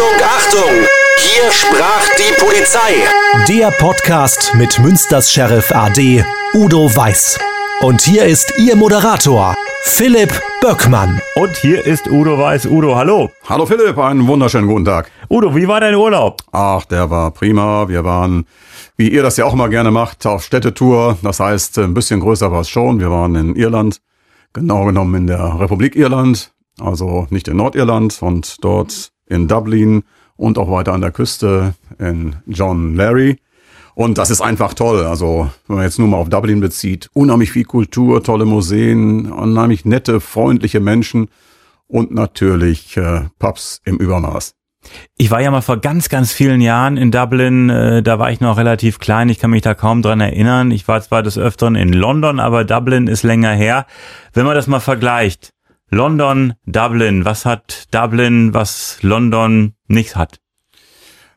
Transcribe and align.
Achtung, 0.00 0.22
Achtung! 0.24 0.86
Hier 1.18 1.52
sprach 1.52 2.08
die 2.16 2.32
Polizei. 2.42 3.04
Der 3.46 3.70
Podcast 3.70 4.54
mit 4.54 4.78
Münsters 4.78 5.30
Sheriff 5.30 5.70
AD 5.72 6.24
Udo 6.54 6.96
Weiß. 6.96 7.38
Und 7.82 8.00
hier 8.00 8.24
ist 8.24 8.54
Ihr 8.58 8.76
Moderator, 8.76 9.54
Philipp 9.82 10.32
Böckmann. 10.62 11.20
Und 11.34 11.54
hier 11.58 11.84
ist 11.84 12.06
Udo 12.06 12.38
Weiß. 12.38 12.64
Udo, 12.64 12.96
hallo. 12.96 13.30
Hallo 13.46 13.66
Philipp, 13.66 13.98
einen 13.98 14.26
wunderschönen 14.26 14.68
guten 14.68 14.86
Tag. 14.86 15.10
Udo, 15.28 15.54
wie 15.54 15.68
war 15.68 15.80
dein 15.80 15.94
Urlaub? 15.94 16.40
Ach, 16.50 16.86
der 16.86 17.10
war 17.10 17.30
prima. 17.32 17.86
Wir 17.88 18.02
waren, 18.02 18.46
wie 18.96 19.10
ihr 19.10 19.22
das 19.22 19.36
ja 19.36 19.44
auch 19.44 19.54
mal 19.54 19.68
gerne 19.68 19.90
macht, 19.90 20.24
auf 20.24 20.44
Städtetour. 20.44 21.18
Das 21.20 21.40
heißt, 21.40 21.76
ein 21.76 21.92
bisschen 21.92 22.20
größer 22.20 22.50
war 22.50 22.62
es 22.62 22.70
schon. 22.70 23.00
Wir 23.00 23.10
waren 23.10 23.34
in 23.34 23.54
Irland, 23.54 24.00
genau 24.54 24.86
genommen 24.86 25.14
in 25.14 25.26
der 25.26 25.60
Republik 25.60 25.94
Irland, 25.94 26.52
also 26.80 27.26
nicht 27.28 27.48
in 27.48 27.58
Nordirland 27.58 28.22
und 28.22 28.64
dort 28.64 29.12
in 29.30 29.48
Dublin 29.48 30.02
und 30.36 30.58
auch 30.58 30.70
weiter 30.70 30.92
an 30.92 31.00
der 31.00 31.12
Küste 31.12 31.74
in 31.98 32.36
John 32.46 32.96
Larry. 32.96 33.38
Und 33.94 34.18
das 34.18 34.30
ist 34.30 34.40
einfach 34.40 34.74
toll. 34.74 35.04
Also, 35.04 35.50
wenn 35.66 35.76
man 35.76 35.84
jetzt 35.84 35.98
nur 35.98 36.08
mal 36.08 36.16
auf 36.18 36.28
Dublin 36.28 36.60
bezieht, 36.60 37.08
unheimlich 37.12 37.52
viel 37.52 37.64
Kultur, 37.64 38.22
tolle 38.22 38.44
Museen, 38.44 39.30
unheimlich 39.30 39.84
nette, 39.84 40.20
freundliche 40.20 40.80
Menschen 40.80 41.28
und 41.86 42.12
natürlich 42.12 42.96
äh, 42.96 43.22
Pubs 43.38 43.80
im 43.84 43.96
Übermaß. 43.98 44.54
Ich 45.18 45.30
war 45.30 45.42
ja 45.42 45.50
mal 45.50 45.60
vor 45.60 45.76
ganz, 45.76 46.08
ganz 46.08 46.32
vielen 46.32 46.62
Jahren 46.62 46.96
in 46.96 47.10
Dublin. 47.10 47.68
Äh, 47.68 48.02
da 48.02 48.18
war 48.18 48.30
ich 48.30 48.40
noch 48.40 48.56
relativ 48.56 48.98
klein. 48.98 49.28
Ich 49.28 49.38
kann 49.38 49.50
mich 49.50 49.62
da 49.62 49.74
kaum 49.74 50.00
dran 50.00 50.20
erinnern. 50.20 50.70
Ich 50.70 50.88
war 50.88 51.00
zwar 51.02 51.22
des 51.22 51.36
Öfteren 51.36 51.74
in 51.74 51.92
London, 51.92 52.40
aber 52.40 52.64
Dublin 52.64 53.06
ist 53.06 53.22
länger 53.22 53.52
her. 53.52 53.86
Wenn 54.32 54.46
man 54.46 54.54
das 54.54 54.66
mal 54.66 54.80
vergleicht, 54.80 55.52
London, 55.92 56.54
Dublin. 56.66 57.24
Was 57.24 57.44
hat 57.44 57.88
Dublin, 57.90 58.54
was 58.54 58.98
London 59.02 59.74
nicht 59.88 60.14
hat? 60.14 60.40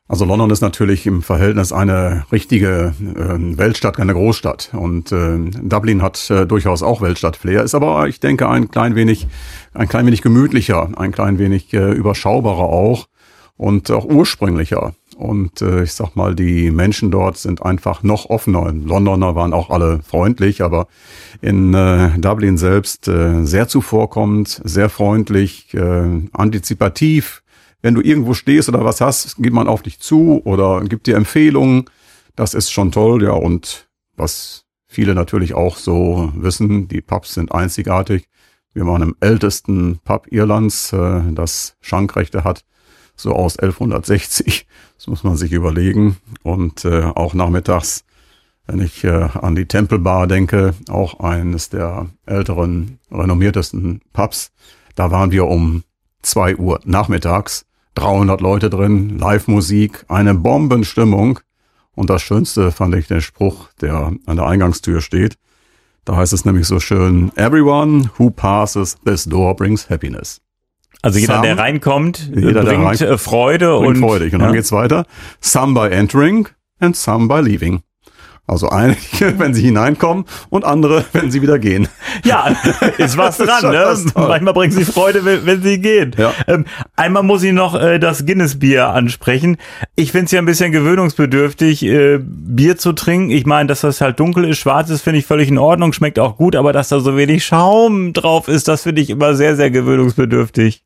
Also 0.08 0.26
London 0.26 0.52
ist 0.52 0.62
natürlich 0.62 1.08
im 1.08 1.23
Verhältnis 1.23 1.73
eine 1.73 2.26
richtige 2.32 2.94
äh, 3.00 3.58
Weltstadt, 3.58 4.00
eine 4.00 4.14
Großstadt. 4.14 4.70
Und 4.73 5.12
äh, 5.12 5.40
Dublin 5.64 6.04
hat 6.04 6.30
äh, 6.30 6.45
durchaus 6.45 6.84
auch 6.84 7.02
Weltstadt-Flair, 7.02 7.64
ist 7.64 7.73
aber, 7.73 8.08
ich 8.08 8.20
denke, 8.20 8.48
ein 8.48 8.70
klein 8.70 8.95
wenig, 8.95 9.26
ein 9.73 9.88
klein 9.88 10.06
wenig 10.06 10.22
gemütlicher, 10.22 10.88
ein 10.98 11.12
klein 11.12 11.40
wenig 11.40 11.73
äh, 11.73 11.92
überschaubarer 11.92 12.70
auch 12.70 13.08
und 13.58 13.90
auch 13.90 14.06
ursprünglicher. 14.06 14.94
Und 15.16 15.61
äh, 15.61 15.83
ich 15.83 15.94
sag 15.94 16.16
mal, 16.16 16.36
die 16.36 16.72
Menschen 16.72 17.11
dort 17.11 17.38
sind 17.38 17.61
einfach 17.64 18.03
noch 18.03 18.30
offener. 18.30 18.72
Londoner 18.72 19.36
waren 19.36 19.53
auch 19.53 19.70
alle 19.70 20.02
freundlich, 20.03 20.61
aber 20.61 20.88
in 21.42 21.73
äh, 21.73 22.17
Dublin 22.17 22.58
selbst 22.58 23.08
äh, 23.08 23.45
sehr 23.45 23.67
zuvorkommend, 23.67 24.61
sehr 24.64 24.89
freundlich, 24.89 25.73
äh, 25.73 26.28
antizipativ. 26.33 27.44
Wenn 27.81 27.95
du 27.95 28.02
irgendwo 28.02 28.33
stehst 28.33 28.70
oder 28.70 28.86
was 28.86 29.02
hast, 29.02 29.38
geht 29.38 29.53
man 29.53 29.67
auf 29.67 29.83
dich 29.83 30.00
zu 30.00 30.42
oder 30.45 30.81
gibt 30.83 31.08
dir 31.08 31.17
Empfehlungen. 31.17 31.86
Das 32.36 32.53
ist 32.53 32.72
schon 32.72 32.92
toll, 32.92 33.23
ja. 33.23 33.31
Und 33.31 33.88
was 34.16 34.66
viele 34.88 35.16
natürlich 35.16 35.53
auch 35.53 35.77
so 35.77 36.31
wissen, 36.36 36.88
die 36.88 37.02
Pubs 37.02 37.33
sind 37.33 37.52
einzigartig. 37.52 38.27
Wir 38.73 38.88
waren 38.88 39.02
im 39.02 39.16
ältesten 39.20 40.00
Pub 40.03 40.27
Irlands, 40.31 40.94
äh, 40.94 41.22
das 41.33 41.75
Schankrechte 41.81 42.44
hat 42.44 42.64
so 43.16 43.33
aus 43.33 43.58
1160. 43.58 44.67
Das 44.97 45.08
muss 45.08 45.23
man 45.23 45.36
sich 45.36 45.52
überlegen. 45.52 46.17
Und 46.44 46.86
äh, 46.86 47.03
auch 47.03 47.33
nachmittags, 47.33 48.05
wenn 48.67 48.80
ich 48.80 49.03
äh, 49.03 49.30
an 49.33 49.55
die 49.55 49.66
Tempelbar 49.66 50.28
denke, 50.28 50.73
auch 50.89 51.20
eines 51.20 51.70
der 51.70 52.08
älteren, 52.25 53.00
renommiertesten 53.11 54.02
Pubs, 54.14 54.52
da 54.95 55.11
waren 55.11 55.31
wir 55.31 55.45
um 55.47 55.83
zwei 56.22 56.55
Uhr 56.55 56.80
nachmittags, 56.86 57.66
300 57.95 58.42
Leute 58.42 58.70
drin, 58.70 59.20
Live-Musik, 59.20 60.05
eine 60.08 60.33
Bombenstimmung. 60.33 61.39
Und 61.95 62.09
das 62.09 62.23
Schönste 62.23 62.72
fand 62.72 62.95
ich 62.95 63.08
den 63.08 63.22
Spruch, 63.22 63.70
der 63.81 64.14
an 64.25 64.36
der 64.36 64.48
Eingangstür 64.48 65.02
steht. 65.02 65.38
Da 66.05 66.15
heißt 66.15 66.33
es 66.33 66.43
nämlich 66.43 66.67
so 66.67 66.80
schön, 66.80 67.32
Everyone 67.36 68.09
who 68.17 68.30
passes 68.30 68.98
this 69.05 69.26
door 69.26 69.55
brings 69.55 69.89
happiness. 69.89 70.42
Also 71.03 71.19
jeder, 71.19 71.36
Some, 71.36 71.45
der 71.47 71.58
reinkommt, 71.59 72.31
jeder, 72.33 72.64
der 72.64 72.71
bringt 72.71 73.02
rein- 73.02 73.08
äh, 73.09 73.17
Freude 73.17 73.77
bringt 73.77 73.97
und 73.97 73.97
freudig. 73.97 74.33
Und 74.33 74.39
ja. 74.39 74.47
dann 74.47 74.55
geht's 74.55 74.71
weiter. 74.71 75.05
Some 75.41 75.73
by 75.73 75.93
entering 75.93 76.47
and 76.80 76.95
some 76.95 77.27
by 77.27 77.41
leaving. 77.41 77.83
Also 78.45 78.69
einige, 78.69 78.99
wenn 79.37 79.53
sie 79.53 79.64
hineinkommen 79.64 80.25
und 80.49 80.64
andere, 80.64 81.03
wenn 81.14 81.30
sie 81.30 81.41
wieder 81.41 81.59
gehen. 81.59 81.89
Ja, 82.23 82.55
ist 82.97 83.17
was 83.17 83.37
dran. 83.37 83.71
ne? 83.71 83.95
Manchmal 84.15 84.53
bringen 84.53 84.71
sie 84.71 84.86
Freude, 84.86 85.25
wenn, 85.25 85.45
wenn 85.45 85.61
sie 85.61 85.80
gehen. 85.81 86.15
Ja. 86.17 86.33
Ähm, 86.47 86.65
einmal 86.95 87.23
muss 87.23 87.43
ich 87.43 87.52
noch 87.52 87.75
äh, 87.75 87.99
das 87.99 88.25
Guinness-Bier 88.25 88.87
ansprechen. 88.87 89.58
Ich 89.95 90.14
finde 90.14 90.25
es 90.25 90.31
ja 90.31 90.39
ein 90.39 90.45
bisschen 90.45 90.71
gewöhnungsbedürftig, 90.71 91.83
äh, 91.83 92.20
Bier 92.21 92.77
zu 92.77 92.93
trinken. 92.93 93.30
Ich 93.30 93.45
meine, 93.45 93.67
dass 93.67 93.81
das 93.81 93.99
halt 93.99 94.20
dunkel 94.21 94.45
ist, 94.45 94.59
schwarz 94.59 94.89
ist, 94.89 95.02
finde 95.02 95.20
ich 95.20 95.25
völlig 95.25 95.49
in 95.49 95.58
Ordnung, 95.58 95.91
schmeckt 95.91 96.17
auch 96.20 96.37
gut, 96.37 96.55
aber 96.55 96.71
dass 96.71 96.89
da 96.89 97.02
so 97.02 97.17
wenig 97.17 97.45
Schaum 97.45 98.14
drauf 98.14 98.47
ist, 98.47 98.70
das 98.70 98.83
finde 98.83 99.02
ich 99.02 99.09
immer 99.09 99.35
sehr, 99.35 99.58
sehr 99.58 99.70
gewöhnungsbedürftig. 99.71 100.81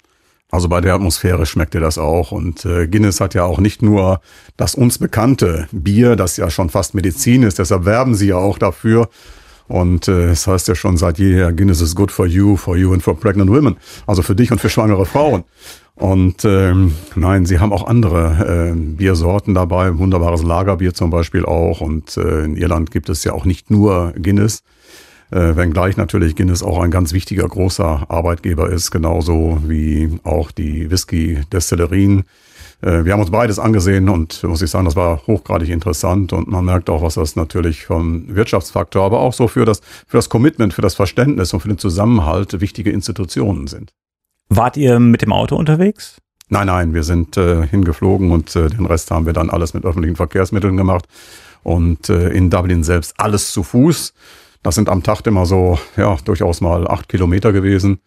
Also 0.50 0.70
bei 0.70 0.80
der 0.80 0.94
Atmosphäre 0.94 1.46
schmeckt 1.46 1.74
dir 1.74 1.82
das 1.82 1.98
auch. 1.98 2.32
Und 2.32 2.66
äh, 2.66 2.88
Guinness 2.88 3.20
hat 3.20 3.34
ja 3.34 3.44
auch 3.44 3.60
nicht 3.60 3.82
nur 3.82 4.22
das 4.56 4.76
uns 4.76 4.98
bekannte 4.98 5.68
Bier, 5.72 6.16
das 6.16 6.38
ja 6.38 6.50
schon 6.50 6.70
fast 6.70 6.94
Medizin 6.94 7.44
ist, 7.44 7.60
deshalb 7.60 7.86
werben 7.86 8.16
sie 8.16 8.28
ja 8.28 8.38
auch 8.38 8.58
dafür. 8.58 9.10
Und 9.68 10.08
äh, 10.08 10.30
es 10.30 10.48
heißt 10.48 10.70
ja 10.70 10.76
schon 10.76 10.96
seit 10.96 11.20
jeher, 11.20 11.52
Guinness 11.52 11.82
is 11.82 11.96
good 11.96 12.12
for 12.12 12.26
you, 12.26 12.56
for 12.56 12.78
you 12.78 12.94
and 12.94 13.04
for 13.04 13.20
pregnant 13.20 13.52
women. 13.52 13.76
Also 14.06 14.22
für 14.22 14.36
dich 14.36 14.52
und 14.52 14.60
für 14.60 14.70
schwangere 14.70 15.06
Frauen. 15.06 15.44
Und 15.96 16.46
ähm, 16.46 16.94
nein, 17.16 17.46
sie 17.46 17.60
haben 17.60 17.74
auch 17.74 17.88
andere 17.88 18.70
äh, 18.72 18.76
Biersorten 18.76 19.54
dabei, 19.56 19.98
wunderbares 19.98 20.44
Lagerbier 20.44 20.94
zum 20.94 21.10
Beispiel 21.10 21.44
auch. 21.44 21.82
Und 21.82 22.16
äh, 22.16 22.46
in 22.46 22.56
Irland 22.56 22.92
gibt 22.92 23.10
es 23.10 23.24
ja 23.26 23.34
auch 23.34 23.46
nicht 23.46 23.70
nur 23.72 24.14
Guinness. 24.14 24.64
Äh, 25.30 25.56
wenngleich 25.56 25.98
natürlich 25.98 26.36
Guinness 26.36 26.64
auch 26.64 26.80
ein 26.80 26.92
ganz 26.92 27.12
wichtiger 27.12 27.48
großer 27.48 28.06
Arbeitgeber 28.10 28.70
ist, 28.70 28.92
genauso 28.92 29.62
wie 29.66 30.20
auch 30.24 30.52
die 30.52 30.90
Whisky-Destillerien. 30.90 32.24
Äh, 32.82 33.04
wir 33.04 33.14
haben 33.14 33.20
uns 33.20 33.32
beides 33.32 33.60
angesehen 33.60 34.08
und 34.08 34.42
muss 34.44 34.62
ich 34.62 34.70
sagen, 34.70 34.86
das 34.86 34.96
war 34.96 35.26
hochgradig 35.28 35.70
interessant 35.70 36.32
und 36.32 36.48
man 36.48 36.64
merkt 36.64 36.90
auch, 36.90 37.02
was 37.02 37.16
das 37.16 37.36
natürlich 37.36 37.86
vom 37.86 38.34
Wirtschaftsfaktor, 38.34 39.04
aber 39.04 39.20
auch 39.20 39.34
so 39.34 39.48
für 39.48 39.66
das, 39.66 39.82
für 40.08 40.18
das 40.18 40.30
Commitment, 40.30 40.74
für 40.74 40.82
das 40.82 40.96
Verständnis 40.96 41.54
und 41.54 41.60
für 41.60 41.68
den 41.68 41.78
Zusammenhalt 41.78 42.62
wichtige 42.62 42.92
Institutionen 42.92 43.68
sind. 43.68 43.92
Wart 44.50 44.78
ihr 44.78 45.00
mit 45.00 45.22
dem 45.22 45.34
Auto 45.34 45.58
unterwegs? 45.58 46.18
Nein, 46.50 46.68
nein, 46.68 46.94
wir 46.94 47.04
sind 47.04 47.36
äh, 47.36 47.68
hingeflogen 47.68 48.32
und 48.32 48.56
äh, 48.56 48.70
den 48.70 48.86
Rest 48.86 49.12
haben 49.12 49.26
wir 49.26 49.34
dann 49.34 49.50
alles 49.50 49.74
mit 49.74 49.84
öffentlichen 49.84 50.16
Verkehrsmitteln 50.16 50.78
gemacht 50.78 51.06
und 51.64 52.10
äh, 52.10 52.30
in 52.30 52.50
Dublin 52.50 52.86
selbst 52.86 53.16
alles 53.18 53.52
zu 53.52 53.64
Fuß. 53.64 54.14
Das 54.68 54.76
sind 54.76 54.90
am 54.90 55.02
Tag 55.02 55.26
immer 55.26 55.46
so, 55.46 55.80
ja, 55.96 56.18
durchaus 56.26 56.60
mal 56.60 56.90
acht 56.90 57.08
Kilometer 57.08 57.54
gewesen. 57.54 58.02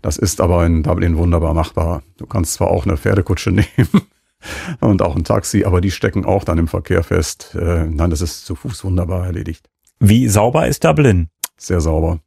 Das 0.00 0.16
ist 0.16 0.40
aber 0.40 0.64
in 0.64 0.84
Dublin 0.84 1.16
wunderbar 1.16 1.54
machbar. 1.54 2.04
Du 2.18 2.26
kannst 2.26 2.54
zwar 2.54 2.68
auch 2.68 2.86
eine 2.86 2.96
Pferdekutsche 2.96 3.50
nehmen 3.50 4.02
und 4.78 5.02
auch 5.02 5.16
ein 5.16 5.24
Taxi, 5.24 5.64
aber 5.64 5.80
die 5.80 5.90
stecken 5.90 6.24
auch 6.24 6.44
dann 6.44 6.58
im 6.58 6.68
Verkehr 6.68 7.02
fest. 7.02 7.56
Äh, 7.60 7.86
nein, 7.86 8.10
das 8.10 8.20
ist 8.20 8.46
zu 8.46 8.54
Fuß 8.54 8.84
wunderbar 8.84 9.26
erledigt. 9.26 9.68
Wie 9.98 10.28
sauber 10.28 10.68
ist 10.68 10.84
Dublin? 10.84 11.30
Sehr 11.56 11.80
sauber. 11.80 12.20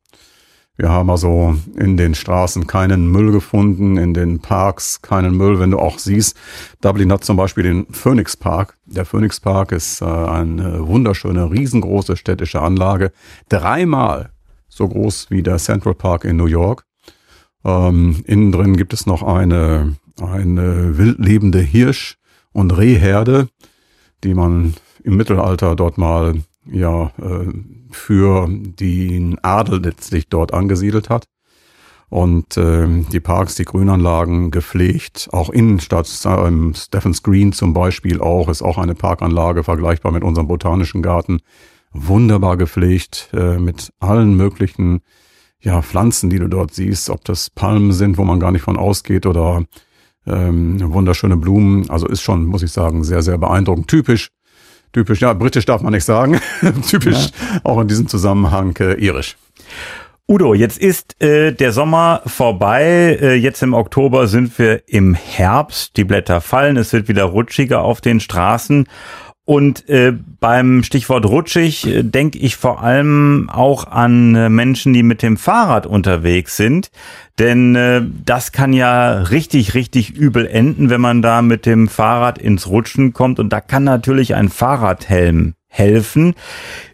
Wir 0.77 0.89
haben 0.89 1.09
also 1.09 1.55
in 1.75 1.97
den 1.97 2.13
Straßen 2.13 2.67
keinen 2.67 3.11
Müll 3.11 3.31
gefunden, 3.31 3.97
in 3.97 4.13
den 4.13 4.39
Parks 4.39 5.01
keinen 5.01 5.35
Müll. 5.35 5.59
Wenn 5.59 5.71
du 5.71 5.79
auch 5.79 5.97
siehst, 5.97 6.38
Dublin 6.81 7.11
hat 7.11 7.23
zum 7.23 7.35
Beispiel 7.35 7.63
den 7.63 7.88
Phoenix 7.88 8.38
Park. 8.38 8.77
Der 8.85 9.03
Phoenix 9.03 9.39
Park 9.39 9.71
ist 9.71 10.01
äh, 10.01 10.05
eine 10.05 10.87
wunderschöne, 10.87 11.49
riesengroße 11.49 12.16
städtische 12.16 12.61
Anlage. 12.61 13.11
Dreimal 13.49 14.29
so 14.69 14.87
groß 14.87 15.31
wie 15.31 15.41
der 15.41 15.57
Central 15.57 15.95
Park 15.95 16.23
in 16.23 16.37
New 16.37 16.45
York. 16.45 16.85
Ähm, 17.66 18.23
innen 18.25 18.51
drin 18.51 18.77
gibt 18.77 18.93
es 18.93 19.07
noch 19.07 19.23
eine, 19.23 19.95
eine 20.21 20.97
wild 20.99 21.17
lebende 21.17 21.59
Hirsch- 21.59 22.17
und 22.53 22.78
Rehherde, 22.78 23.49
die 24.23 24.35
man 24.35 24.75
im 25.03 25.17
Mittelalter 25.17 25.75
dort 25.75 25.97
mal 25.97 26.35
ja 26.72 27.11
äh, 27.22 27.52
für 27.91 28.47
den 28.49 29.37
Adel 29.43 29.81
letztlich 29.81 30.28
dort 30.29 30.53
angesiedelt 30.53 31.09
hat. 31.09 31.25
Und 32.09 32.55
ähm, 32.58 33.05
die 33.11 33.19
Parks, 33.19 33.55
die 33.55 33.66
Grünanlagen 33.66 34.49
gepflegt, 34.49 35.28
auch 35.34 35.49
Innenstadt, 35.49 36.09
ähm, 36.25 36.73
Stephens 36.73 37.22
Green 37.22 37.52
zum 37.52 37.73
Beispiel 37.73 38.22
auch, 38.22 38.47
ist 38.47 38.61
auch 38.61 38.78
eine 38.78 38.96
Parkanlage, 38.96 39.64
vergleichbar 39.64 40.14
mit 40.14 40.23
unserem 40.23 40.47
botanischen 40.47 41.02
Garten. 41.02 41.40
Wunderbar 41.91 42.55
gepflegt, 42.55 43.29
äh, 43.34 43.58
mit 43.58 43.91
allen 43.99 44.37
möglichen 44.37 45.02
ja, 45.59 45.81
Pflanzen, 45.81 46.29
die 46.29 46.40
du 46.40 46.47
dort 46.47 46.73
siehst, 46.73 47.09
ob 47.09 47.25
das 47.25 47.49
Palmen 47.49 47.91
sind, 47.91 48.17
wo 48.17 48.23
man 48.23 48.40
gar 48.40 48.52
nicht 48.52 48.61
von 48.61 48.78
ausgeht, 48.78 49.25
oder 49.25 49.66
ähm, 50.25 50.78
wunderschöne 50.93 51.35
Blumen. 51.35 51.90
Also 51.90 52.08
ist 52.08 52.22
schon, 52.22 52.46
muss 52.46 52.64
ich 52.64 52.72
sagen, 52.72 53.03
sehr, 53.03 53.22
sehr 53.22 53.37
beeindruckend. 53.37 53.87
Typisch, 53.90 54.29
typisch, 54.93 55.22
ja, 55.22 55.34
britisch 55.34 55.66
darf 55.66 55.81
man 55.81 55.93
nicht 55.93 56.05
sagen, 56.05 56.39
typisch 56.89 57.29
auch 57.63 57.79
in 57.79 57.87
diesem 57.87 58.07
Zusammenhang 58.07 58.75
äh, 58.79 58.93
irisch. 58.93 59.37
Udo, 60.29 60.53
jetzt 60.53 60.78
ist 60.78 61.22
äh, 61.23 61.53
der 61.53 61.72
Sommer 61.72 62.22
vorbei. 62.25 63.17
Äh, 63.22 63.35
jetzt 63.35 63.63
im 63.63 63.73
Oktober 63.73 64.28
sind 64.28 64.59
wir 64.59 64.81
im 64.85 65.13
Herbst. 65.13 65.95
Die 65.95 66.03
Blätter 66.03 66.41
fallen, 66.41 66.75
es 66.75 66.91
wird 66.91 67.07
wieder 67.07 67.23
rutschiger 67.23 67.81
auf 67.81 68.01
den 68.01 68.19
Straßen. 68.19 68.87
Und 69.47 69.88
äh, 69.88 70.11
beim 70.41 70.84
Stichwort 70.84 71.26
rutschig 71.26 71.88
äh, 71.88 72.03
denke 72.03 72.38
ich 72.38 72.58
vor 72.58 72.84
allem 72.84 73.49
auch 73.49 73.88
an 73.88 74.35
äh, 74.35 74.49
Menschen, 74.49 74.91
die 74.91 75.03
mit 75.03 75.22
dem 75.22 75.38
Fahrrad 75.38 75.85
unterwegs 75.85 76.58
sind. 76.58 76.91
Denn 77.40 77.73
äh, 77.73 78.02
das 78.26 78.52
kann 78.52 78.73
ja 78.73 79.22
richtig, 79.22 79.73
richtig 79.73 80.14
übel 80.14 80.46
enden, 80.46 80.90
wenn 80.90 80.99
man 80.99 81.22
da 81.22 81.41
mit 81.41 81.66
dem 81.66 81.88
Fahrrad 81.88 82.38
ins 82.38 82.67
Rutschen 82.67 83.14
kommt. 83.14 83.40
Und 83.40 83.53
da 83.53 83.61
kann 83.61 83.85
natürlich 83.85 84.35
ein 84.35 84.49
Fahrradhelm 84.49 85.53
helfen. 85.70 86.35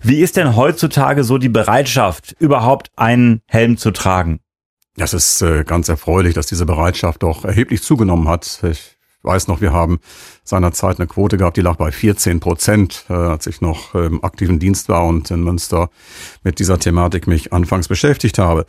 Wie 0.03 0.19
ist 0.19 0.37
denn 0.37 0.55
heutzutage 0.55 1.23
so 1.23 1.39
die 1.39 1.49
Bereitschaft, 1.49 2.35
überhaupt 2.37 2.91
einen 2.95 3.41
Helm 3.47 3.77
zu 3.77 3.89
tragen? 3.89 4.41
Das 4.95 5.15
ist 5.15 5.41
äh, 5.41 5.63
ganz 5.63 5.89
erfreulich, 5.89 6.35
dass 6.35 6.45
diese 6.45 6.67
Bereitschaft 6.67 7.23
doch 7.23 7.45
erheblich 7.45 7.81
zugenommen 7.81 8.27
hat. 8.27 8.59
Ich 8.61 8.95
weiß 9.23 9.47
noch, 9.47 9.61
wir 9.61 9.71
haben 9.73 9.99
seinerzeit 10.43 10.99
eine 10.99 11.07
Quote 11.07 11.37
gehabt, 11.37 11.57
die 11.57 11.61
lag 11.61 11.77
bei 11.77 11.91
14 11.91 12.39
Prozent, 12.39 13.05
äh, 13.09 13.13
als 13.13 13.47
ich 13.47 13.61
noch 13.61 13.95
im 13.95 14.15
ähm, 14.15 14.23
aktiven 14.23 14.59
Dienst 14.59 14.89
war 14.89 15.05
und 15.05 15.31
in 15.31 15.43
Münster 15.43 15.89
mit 16.43 16.59
dieser 16.59 16.77
Thematik 16.77 17.27
mich 17.27 17.53
anfangs 17.53 17.87
beschäftigt 17.87 18.37
habe. 18.37 18.65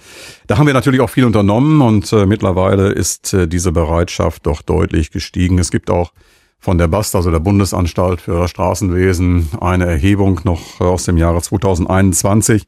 Da 0.46 0.56
haben 0.56 0.66
wir 0.66 0.74
natürlich 0.74 1.00
auch 1.00 1.10
viel 1.10 1.24
unternommen 1.24 1.80
und 1.80 2.12
äh, 2.12 2.26
mittlerweile 2.26 2.90
ist 2.90 3.34
äh, 3.34 3.48
diese 3.48 3.72
Bereitschaft 3.72 4.46
doch 4.46 4.62
deutlich 4.62 5.10
gestiegen. 5.10 5.58
Es 5.58 5.70
gibt 5.70 5.90
auch 5.90 6.12
von 6.60 6.78
der 6.78 6.88
BAST, 6.88 7.14
also 7.16 7.30
der 7.30 7.40
Bundesanstalt 7.40 8.22
für 8.22 8.48
Straßenwesen, 8.48 9.48
eine 9.60 9.84
Erhebung 9.86 10.40
noch 10.44 10.80
aus 10.80 11.04
dem 11.04 11.18
Jahre 11.18 11.42
2021, 11.42 12.66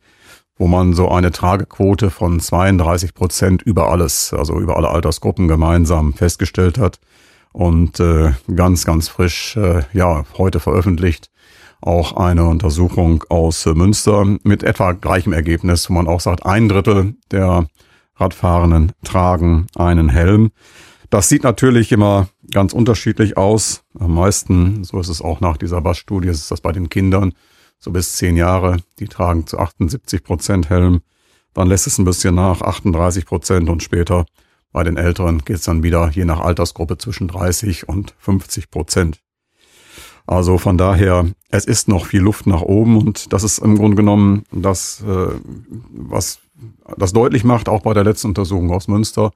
wo 0.58 0.66
man 0.66 0.92
so 0.92 1.08
eine 1.08 1.30
Tragequote 1.30 2.10
von 2.10 2.40
32 2.40 3.14
Prozent 3.14 3.62
über 3.62 3.90
alles, 3.90 4.34
also 4.34 4.58
über 4.58 4.76
alle 4.76 4.90
Altersgruppen 4.90 5.48
gemeinsam 5.48 6.12
festgestellt 6.12 6.78
hat 6.78 6.98
und 7.56 8.00
äh, 8.00 8.34
ganz, 8.54 8.84
ganz 8.84 9.08
frisch, 9.08 9.56
äh, 9.56 9.82
ja, 9.94 10.26
heute 10.36 10.60
veröffentlicht, 10.60 11.30
auch 11.80 12.14
eine 12.14 12.44
Untersuchung 12.44 13.24
aus 13.30 13.64
äh, 13.64 13.72
Münster 13.72 14.26
mit 14.42 14.62
etwa 14.62 14.92
gleichem 14.92 15.32
Ergebnis, 15.32 15.88
wo 15.88 15.94
man 15.94 16.06
auch 16.06 16.20
sagt, 16.20 16.44
ein 16.44 16.68
Drittel 16.68 17.14
der 17.30 17.66
Radfahrenden 18.16 18.92
tragen 19.04 19.68
einen 19.74 20.10
Helm. 20.10 20.50
Das 21.08 21.30
sieht 21.30 21.44
natürlich 21.44 21.92
immer 21.92 22.28
ganz 22.50 22.74
unterschiedlich 22.74 23.38
aus. 23.38 23.84
Am 23.98 24.14
meisten, 24.14 24.84
so 24.84 25.00
ist 25.00 25.08
es 25.08 25.22
auch 25.22 25.40
nach 25.40 25.56
dieser 25.56 25.80
BAS-Studie, 25.80 26.28
ist 26.28 26.50
das 26.50 26.60
bei 26.60 26.72
den 26.72 26.90
Kindern 26.90 27.32
so 27.78 27.90
bis 27.90 28.16
zehn 28.16 28.36
Jahre. 28.36 28.76
Die 28.98 29.08
tragen 29.08 29.46
zu 29.46 29.58
78 29.58 30.22
Prozent 30.22 30.68
Helm. 30.68 31.00
Dann 31.54 31.68
lässt 31.68 31.86
es 31.86 31.96
ein 31.96 32.04
bisschen 32.04 32.34
nach, 32.34 32.60
38 32.60 33.24
Prozent 33.24 33.70
und 33.70 33.82
später 33.82 34.26
bei 34.72 34.84
den 34.84 34.96
Älteren 34.96 35.44
geht 35.44 35.56
es 35.56 35.64
dann 35.64 35.82
wieder 35.82 36.10
je 36.10 36.24
nach 36.24 36.40
Altersgruppe 36.40 36.98
zwischen 36.98 37.28
30 37.28 37.88
und 37.88 38.14
50 38.18 38.70
Prozent. 38.70 39.20
Also 40.26 40.58
von 40.58 40.76
daher, 40.76 41.26
es 41.50 41.64
ist 41.66 41.88
noch 41.88 42.06
viel 42.06 42.20
Luft 42.20 42.46
nach 42.46 42.62
oben 42.62 42.98
und 42.98 43.32
das 43.32 43.44
ist 43.44 43.58
im 43.58 43.78
Grunde 43.78 43.96
genommen 43.96 44.44
das, 44.50 45.02
äh, 45.06 45.28
was 45.90 46.40
das 46.96 47.12
deutlich 47.12 47.44
macht, 47.44 47.68
auch 47.68 47.82
bei 47.82 47.94
der 47.94 48.04
letzten 48.04 48.28
Untersuchung 48.28 48.70
aus 48.72 48.88
Münster. 48.88 49.30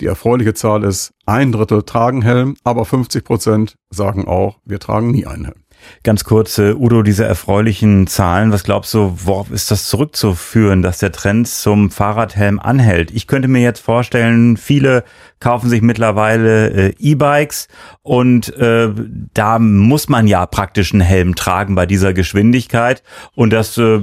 Die 0.00 0.06
erfreuliche 0.06 0.54
Zahl 0.54 0.82
ist, 0.82 1.12
ein 1.26 1.52
Drittel 1.52 1.82
tragen 1.82 2.22
Helm, 2.22 2.56
aber 2.64 2.84
50 2.84 3.24
Prozent 3.24 3.76
sagen 3.90 4.26
auch, 4.26 4.58
wir 4.64 4.80
tragen 4.80 5.10
nie 5.10 5.26
einen 5.26 5.44
Helm. 5.44 5.63
Ganz 6.02 6.24
kurz, 6.24 6.58
äh, 6.58 6.74
Udo, 6.74 7.02
diese 7.02 7.24
erfreulichen 7.24 8.06
Zahlen, 8.06 8.52
was 8.52 8.64
glaubst 8.64 8.92
du, 8.94 9.16
worauf 9.24 9.50
ist 9.50 9.70
das 9.70 9.88
zurückzuführen, 9.88 10.82
dass 10.82 10.98
der 10.98 11.12
Trend 11.12 11.48
zum 11.48 11.90
Fahrradhelm 11.90 12.60
anhält? 12.60 13.10
Ich 13.10 13.26
könnte 13.26 13.48
mir 13.48 13.62
jetzt 13.62 13.80
vorstellen, 13.80 14.56
viele 14.56 15.04
kaufen 15.40 15.68
sich 15.68 15.82
mittlerweile 15.82 16.70
äh, 16.70 16.94
E-Bikes 16.98 17.68
und 18.02 18.56
äh, 18.56 18.88
da 19.34 19.58
muss 19.58 20.08
man 20.08 20.26
ja 20.26 20.46
praktisch 20.46 20.92
einen 20.92 21.02
Helm 21.02 21.34
tragen 21.34 21.74
bei 21.74 21.84
dieser 21.86 22.14
Geschwindigkeit 22.14 23.02
und 23.34 23.52
das 23.52 23.76
äh, 23.76 24.00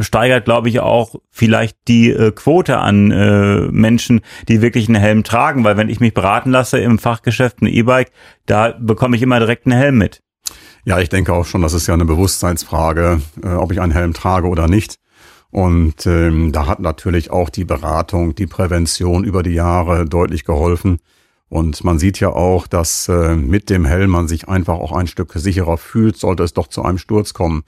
steigert, 0.00 0.44
glaube 0.44 0.68
ich, 0.68 0.80
auch 0.80 1.14
vielleicht 1.30 1.76
die 1.88 2.10
äh, 2.10 2.32
Quote 2.32 2.76
an 2.78 3.10
äh, 3.10 3.60
Menschen, 3.70 4.20
die 4.48 4.60
wirklich 4.60 4.88
einen 4.88 5.00
Helm 5.00 5.24
tragen, 5.24 5.64
weil 5.64 5.76
wenn 5.76 5.88
ich 5.88 6.00
mich 6.00 6.12
beraten 6.12 6.50
lasse 6.50 6.78
im 6.78 6.98
Fachgeschäft 6.98 7.62
ein 7.62 7.66
E-Bike, 7.66 8.10
da 8.44 8.74
bekomme 8.78 9.16
ich 9.16 9.22
immer 9.22 9.38
direkt 9.38 9.66
einen 9.66 9.78
Helm 9.78 9.98
mit. 9.98 10.22
Ja, 10.90 10.98
ich 10.98 11.08
denke 11.08 11.32
auch 11.32 11.46
schon, 11.46 11.62
das 11.62 11.72
ist 11.72 11.86
ja 11.86 11.94
eine 11.94 12.04
Bewusstseinsfrage, 12.04 13.20
äh, 13.44 13.50
ob 13.50 13.70
ich 13.70 13.80
einen 13.80 13.92
Helm 13.92 14.12
trage 14.12 14.48
oder 14.48 14.66
nicht. 14.66 14.96
Und 15.52 16.04
ähm, 16.04 16.50
da 16.50 16.66
hat 16.66 16.80
natürlich 16.80 17.30
auch 17.30 17.48
die 17.48 17.64
Beratung, 17.64 18.34
die 18.34 18.48
Prävention 18.48 19.22
über 19.22 19.44
die 19.44 19.52
Jahre 19.52 20.04
deutlich 20.04 20.44
geholfen. 20.44 20.98
Und 21.48 21.84
man 21.84 22.00
sieht 22.00 22.18
ja 22.18 22.30
auch, 22.30 22.66
dass 22.66 23.08
äh, 23.08 23.36
mit 23.36 23.70
dem 23.70 23.84
Helm 23.84 24.10
man 24.10 24.26
sich 24.26 24.48
einfach 24.48 24.74
auch 24.74 24.90
ein 24.90 25.06
Stück 25.06 25.30
sicherer 25.36 25.78
fühlt, 25.78 26.16
sollte 26.16 26.42
es 26.42 26.54
doch 26.54 26.66
zu 26.66 26.82
einem 26.82 26.98
Sturz 26.98 27.34
kommen. 27.34 27.62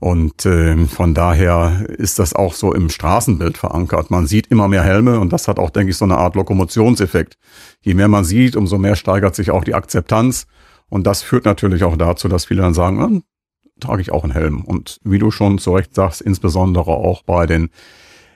Und 0.00 0.46
äh, 0.46 0.86
von 0.86 1.12
daher 1.12 1.84
ist 1.90 2.18
das 2.18 2.32
auch 2.32 2.54
so 2.54 2.72
im 2.72 2.88
Straßenbild 2.88 3.58
verankert. 3.58 4.10
Man 4.10 4.26
sieht 4.26 4.46
immer 4.46 4.68
mehr 4.68 4.84
Helme 4.84 5.20
und 5.20 5.34
das 5.34 5.48
hat 5.48 5.58
auch, 5.58 5.68
denke 5.68 5.90
ich, 5.90 5.98
so 5.98 6.06
eine 6.06 6.16
Art 6.16 6.34
Lokomotionseffekt. 6.34 7.36
Je 7.82 7.92
mehr 7.92 8.08
man 8.08 8.24
sieht, 8.24 8.56
umso 8.56 8.78
mehr 8.78 8.96
steigert 8.96 9.34
sich 9.34 9.50
auch 9.50 9.64
die 9.64 9.74
Akzeptanz. 9.74 10.46
Und 10.88 11.06
das 11.06 11.22
führt 11.22 11.44
natürlich 11.44 11.84
auch 11.84 11.96
dazu, 11.96 12.28
dass 12.28 12.46
viele 12.46 12.62
dann 12.62 12.74
sagen, 12.74 13.00
ah, 13.00 13.20
trage 13.80 14.02
ich 14.02 14.12
auch 14.12 14.24
einen 14.24 14.32
Helm. 14.32 14.64
Und 14.64 15.00
wie 15.04 15.18
du 15.18 15.30
schon 15.30 15.58
zu 15.58 15.74
Recht 15.74 15.94
sagst, 15.94 16.20
insbesondere 16.20 16.92
auch 16.92 17.22
bei 17.22 17.46
den 17.46 17.70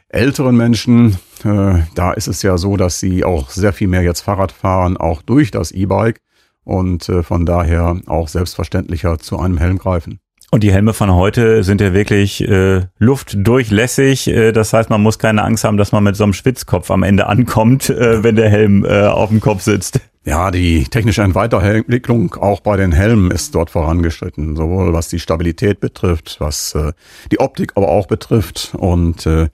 älteren 0.08 0.56
Menschen, 0.56 1.18
äh, 1.44 1.80
da 1.94 2.12
ist 2.12 2.28
es 2.28 2.42
ja 2.42 2.56
so, 2.58 2.76
dass 2.76 2.98
sie 2.98 3.24
auch 3.24 3.50
sehr 3.50 3.72
viel 3.72 3.88
mehr 3.88 4.02
jetzt 4.02 4.22
Fahrrad 4.22 4.52
fahren, 4.52 4.96
auch 4.96 5.22
durch 5.22 5.50
das 5.50 5.70
E-Bike 5.70 6.20
und 6.64 7.08
äh, 7.08 7.22
von 7.22 7.46
daher 7.46 8.00
auch 8.06 8.28
selbstverständlicher 8.28 9.18
zu 9.18 9.38
einem 9.38 9.58
Helm 9.58 9.78
greifen. 9.78 10.20
Und 10.50 10.62
die 10.62 10.72
Helme 10.72 10.94
von 10.94 11.12
heute 11.14 11.62
sind 11.62 11.82
ja 11.82 11.92
wirklich 11.92 12.40
äh, 12.48 12.86
luftdurchlässig. 12.98 14.28
Äh, 14.28 14.52
das 14.52 14.72
heißt, 14.72 14.88
man 14.88 15.02
muss 15.02 15.18
keine 15.18 15.44
Angst 15.44 15.64
haben, 15.64 15.76
dass 15.76 15.92
man 15.92 16.04
mit 16.04 16.16
so 16.16 16.24
einem 16.24 16.32
Schwitzkopf 16.32 16.90
am 16.90 17.02
Ende 17.02 17.26
ankommt, 17.26 17.90
äh, 17.90 18.22
wenn 18.24 18.36
der 18.36 18.48
Helm 18.48 18.84
äh, 18.86 19.02
auf 19.02 19.28
dem 19.28 19.40
Kopf 19.40 19.60
sitzt. 19.62 20.00
Ja, 20.28 20.50
die 20.50 20.84
technische 20.84 21.34
Weiterentwicklung 21.34 22.34
auch 22.34 22.60
bei 22.60 22.76
den 22.76 22.92
Helmen 22.92 23.30
ist 23.30 23.54
dort 23.54 23.70
vorangeschritten, 23.70 24.56
sowohl 24.56 24.92
was 24.92 25.08
die 25.08 25.20
Stabilität 25.20 25.80
betrifft, 25.80 26.36
was 26.38 26.74
äh, 26.74 26.92
die 27.32 27.40
Optik 27.40 27.72
aber 27.76 27.88
auch 27.88 28.08
betrifft 28.08 28.74
und 28.76 29.24
äh, 29.24 29.48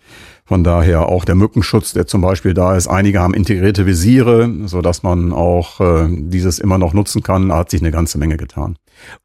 von 0.44 0.64
daher 0.64 1.08
auch 1.08 1.24
der 1.24 1.36
Mückenschutz, 1.36 1.92
der 1.92 2.08
zum 2.08 2.22
Beispiel 2.22 2.54
da 2.54 2.76
ist. 2.76 2.88
Einige 2.88 3.20
haben 3.20 3.34
integrierte 3.34 3.86
Visiere, 3.86 4.50
so 4.64 4.82
dass 4.82 5.04
man 5.04 5.32
auch 5.32 5.80
äh, 5.80 6.08
dieses 6.10 6.58
immer 6.58 6.76
noch 6.76 6.92
nutzen 6.92 7.22
kann. 7.22 7.50
Da 7.50 7.58
hat 7.58 7.70
sich 7.70 7.80
eine 7.80 7.92
ganze 7.92 8.18
Menge 8.18 8.36
getan. 8.36 8.76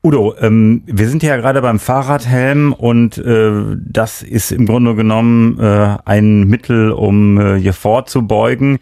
Udo, 0.03 0.36
ähm, 0.39 0.84
wir 0.86 1.10
sind 1.10 1.24
ja 1.24 1.36
gerade 1.38 1.63
beim 1.63 1.79
Fahrradhelm 1.79 2.74
und 2.74 3.18
äh, 3.18 3.75
das 3.75 4.22
ist 4.22 4.51
im 4.51 4.68
Grunde 4.68 4.94
genommen 4.94 5.60
äh, 5.60 5.98
ein 6.06 6.44
Mittel, 6.44 6.91
um 6.91 7.39
äh, 7.39 7.60
hier 7.60 7.74
vorzubeugen 7.74 8.79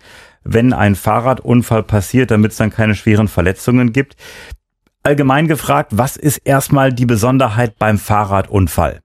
wenn 0.48 0.74
ein 0.74 0.96
Fahrradunfall 0.96 1.84
passiert, 1.84 2.32
damit 2.32 2.52
es 2.52 2.58
dann 2.58 2.72
keine 2.72 2.96
schweren 2.96 3.28
Verletzungen 3.28 3.94
gibt. 3.94 4.16
Allgemein 5.04 5.48
gefragt, 5.48 5.92
was 5.96 6.18
ist 6.18 6.38
erstmal 6.38 6.92
die 6.92 7.06
Besonderheit 7.06 7.78
beim 7.78 7.98
Fahrradunfall? 7.98 9.00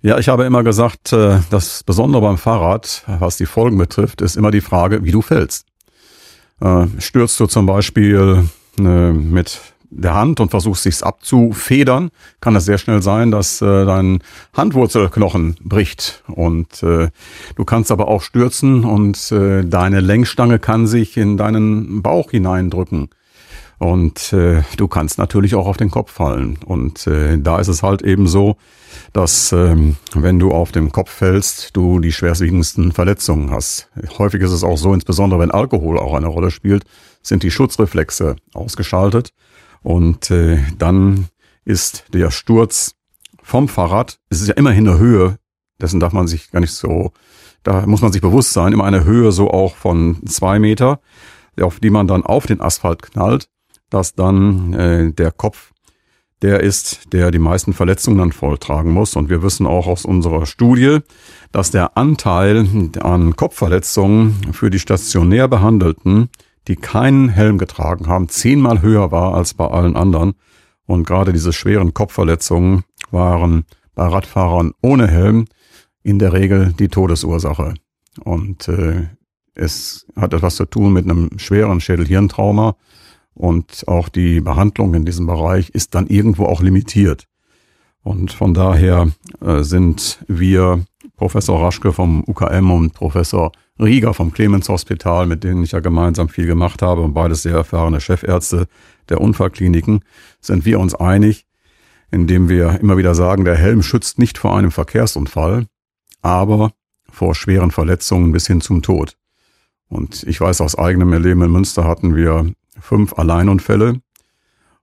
Ja, 0.00 0.18
ich 0.18 0.28
habe 0.28 0.44
immer 0.44 0.62
gesagt, 0.62 1.12
äh, 1.12 1.40
das 1.50 1.82
Besondere 1.82 2.20
beim 2.22 2.36
Fahrrad, 2.36 3.04
was 3.06 3.38
die 3.38 3.46
Folgen 3.46 3.78
betrifft, 3.78 4.20
ist 4.20 4.36
immer 4.36 4.50
die 4.50 4.60
Frage, 4.60 5.02
wie 5.02 5.12
du 5.12 5.22
fällst. 5.22 5.66
Äh, 6.60 6.86
stürzt 6.98 7.40
du 7.40 7.46
zum 7.46 7.66
Beispiel 7.66 8.44
äh, 8.78 9.12
mit 9.12 9.60
der 9.90 10.14
Hand 10.14 10.40
und 10.40 10.50
versuchst 10.50 10.82
sich's 10.82 11.02
abzufedern, 11.02 12.10
kann 12.40 12.56
es 12.56 12.64
sehr 12.64 12.78
schnell 12.78 13.02
sein, 13.02 13.30
dass 13.30 13.62
äh, 13.62 13.84
dein 13.84 14.20
Handwurzelknochen 14.52 15.56
bricht 15.60 16.22
und 16.26 16.82
äh, 16.82 17.10
du 17.54 17.64
kannst 17.64 17.92
aber 17.92 18.08
auch 18.08 18.22
stürzen 18.22 18.84
und 18.84 19.30
äh, 19.32 19.64
deine 19.64 20.00
Lenkstange 20.00 20.58
kann 20.58 20.86
sich 20.86 21.16
in 21.16 21.36
deinen 21.36 22.02
Bauch 22.02 22.30
hineindrücken. 22.30 23.08
Und 23.78 24.32
äh, 24.32 24.62
du 24.76 24.88
kannst 24.88 25.18
natürlich 25.18 25.54
auch 25.54 25.66
auf 25.66 25.76
den 25.76 25.90
Kopf 25.90 26.12
fallen. 26.12 26.58
Und 26.64 27.06
äh, 27.06 27.38
da 27.38 27.58
ist 27.58 27.68
es 27.68 27.82
halt 27.82 28.02
eben 28.02 28.26
so, 28.26 28.56
dass 29.12 29.52
ähm, 29.52 29.96
wenn 30.14 30.38
du 30.38 30.52
auf 30.52 30.72
den 30.72 30.92
Kopf 30.92 31.10
fällst, 31.10 31.76
du 31.76 31.98
die 31.98 32.12
schwerwiegendsten 32.12 32.92
Verletzungen 32.92 33.50
hast. 33.50 33.90
Häufig 34.18 34.40
ist 34.40 34.52
es 34.52 34.64
auch 34.64 34.76
so, 34.76 34.94
insbesondere 34.94 35.40
wenn 35.40 35.50
Alkohol 35.50 35.98
auch 35.98 36.14
eine 36.14 36.28
Rolle 36.28 36.50
spielt, 36.50 36.84
sind 37.22 37.42
die 37.42 37.50
Schutzreflexe 37.50 38.36
ausgeschaltet. 38.54 39.32
Und 39.84 40.30
äh, 40.30 40.58
dann 40.78 41.26
ist 41.64 42.06
der 42.12 42.30
Sturz 42.30 42.96
vom 43.42 43.68
Fahrrad, 43.68 44.18
es 44.30 44.40
ist 44.40 44.48
ja 44.48 44.54
immerhin 44.54 44.88
eine 44.88 44.98
Höhe, 44.98 45.38
dessen 45.80 46.00
darf 46.00 46.14
man 46.14 46.26
sich 46.26 46.50
gar 46.50 46.60
nicht 46.60 46.72
so, 46.72 47.12
da 47.62 47.86
muss 47.86 48.00
man 48.00 48.10
sich 48.10 48.22
bewusst 48.22 48.54
sein, 48.54 48.72
immer 48.72 48.84
eine 48.84 49.04
Höhe 49.04 49.30
so 49.30 49.50
auch 49.50 49.76
von 49.76 50.24
zwei 50.26 50.58
Meter, 50.58 51.00
auf 51.60 51.80
die 51.80 51.90
man 51.90 52.08
dann 52.08 52.24
auf 52.24 52.46
den 52.46 52.62
Asphalt 52.62 53.02
knallt, 53.02 53.48
dass 53.90 54.14
dann 54.14 54.72
äh, 54.72 55.12
der 55.12 55.30
Kopf 55.30 55.72
der 56.40 56.60
ist, 56.60 57.12
der 57.12 57.30
die 57.30 57.38
meisten 57.38 57.74
Verletzungen 57.74 58.18
dann 58.18 58.32
volltragen 58.32 58.90
muss. 58.90 59.16
Und 59.16 59.28
wir 59.30 59.42
wissen 59.42 59.66
auch 59.66 59.86
aus 59.86 60.04
unserer 60.04 60.46
Studie, 60.46 60.98
dass 61.52 61.70
der 61.70 61.96
Anteil 61.96 62.66
an 63.00 63.36
Kopfverletzungen 63.36 64.52
für 64.52 64.70
die 64.70 64.78
stationär 64.78 65.48
Behandelten, 65.48 66.28
die 66.68 66.76
keinen 66.76 67.28
Helm 67.28 67.58
getragen 67.58 68.06
haben, 68.06 68.28
zehnmal 68.28 68.82
höher 68.82 69.10
war 69.10 69.34
als 69.34 69.54
bei 69.54 69.66
allen 69.66 69.96
anderen. 69.96 70.34
Und 70.86 71.06
gerade 71.06 71.32
diese 71.32 71.52
schweren 71.52 71.94
Kopfverletzungen 71.94 72.84
waren 73.10 73.64
bei 73.94 74.06
Radfahrern 74.06 74.72
ohne 74.82 75.08
Helm 75.08 75.46
in 76.02 76.18
der 76.18 76.32
Regel 76.32 76.72
die 76.78 76.88
Todesursache. 76.88 77.74
Und 78.22 78.68
äh, 78.68 79.08
es 79.54 80.06
hat 80.16 80.34
etwas 80.34 80.56
zu 80.56 80.66
tun 80.66 80.92
mit 80.92 81.04
einem 81.04 81.38
schweren 81.38 81.80
Schädelhirntrauma 81.80 82.76
und 83.34 83.86
auch 83.88 84.08
die 84.08 84.40
Behandlung 84.40 84.94
in 84.94 85.04
diesem 85.04 85.26
Bereich 85.26 85.70
ist 85.70 85.94
dann 85.94 86.06
irgendwo 86.06 86.46
auch 86.46 86.62
limitiert. 86.62 87.26
Und 88.02 88.32
von 88.32 88.54
daher 88.54 89.10
äh, 89.40 89.62
sind 89.62 90.24
wir 90.28 90.84
Professor 91.16 91.60
Raschke 91.60 91.92
vom 91.92 92.22
UKM 92.26 92.70
und 92.70 92.92
Professor 92.92 93.52
Rieger 93.80 94.14
vom 94.14 94.32
Clemens 94.32 94.68
Hospital, 94.68 95.26
mit 95.26 95.42
denen 95.42 95.64
ich 95.64 95.72
ja 95.72 95.80
gemeinsam 95.80 96.28
viel 96.28 96.46
gemacht 96.46 96.80
habe 96.80 97.00
und 97.00 97.12
beides 97.12 97.42
sehr 97.42 97.56
erfahrene 97.56 98.00
Chefärzte 98.00 98.66
der 99.08 99.20
Unfallkliniken, 99.20 100.00
sind 100.40 100.64
wir 100.64 100.78
uns 100.78 100.94
einig, 100.94 101.46
indem 102.10 102.48
wir 102.48 102.80
immer 102.80 102.96
wieder 102.96 103.14
sagen, 103.14 103.44
der 103.44 103.56
Helm 103.56 103.82
schützt 103.82 104.18
nicht 104.18 104.38
vor 104.38 104.56
einem 104.56 104.70
Verkehrsunfall, 104.70 105.66
aber 106.22 106.72
vor 107.10 107.34
schweren 107.34 107.72
Verletzungen 107.72 108.32
bis 108.32 108.46
hin 108.46 108.60
zum 108.60 108.82
Tod. 108.82 109.16
Und 109.88 110.22
ich 110.24 110.40
weiß 110.40 110.60
aus 110.60 110.78
eigenem 110.78 111.12
Erleben 111.12 111.42
in 111.42 111.50
Münster 111.50 111.84
hatten 111.84 112.14
wir 112.14 112.52
fünf 112.80 113.18
Alleinunfälle 113.18 114.00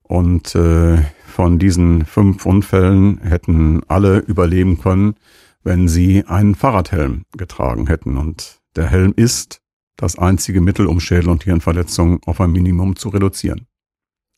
und 0.03 0.53
äh, 0.55 0.97
von 1.27 1.59
diesen 1.59 2.05
fünf 2.05 2.45
Unfällen 2.45 3.19
hätten 3.21 3.81
alle 3.87 4.19
überleben 4.19 4.79
können, 4.79 5.15
wenn 5.63 5.87
sie 5.87 6.25
einen 6.25 6.55
Fahrradhelm 6.55 7.23
getragen 7.37 7.87
hätten. 7.87 8.17
Und 8.17 8.60
der 8.75 8.87
Helm 8.87 9.13
ist 9.15 9.61
das 9.97 10.17
einzige 10.17 10.61
Mittel, 10.61 10.87
um 10.87 10.99
Schädel- 10.99 11.29
und 11.29 11.43
Hirnverletzungen 11.43 12.19
auf 12.25 12.41
ein 12.41 12.51
Minimum 12.51 12.95
zu 12.95 13.09
reduzieren 13.09 13.67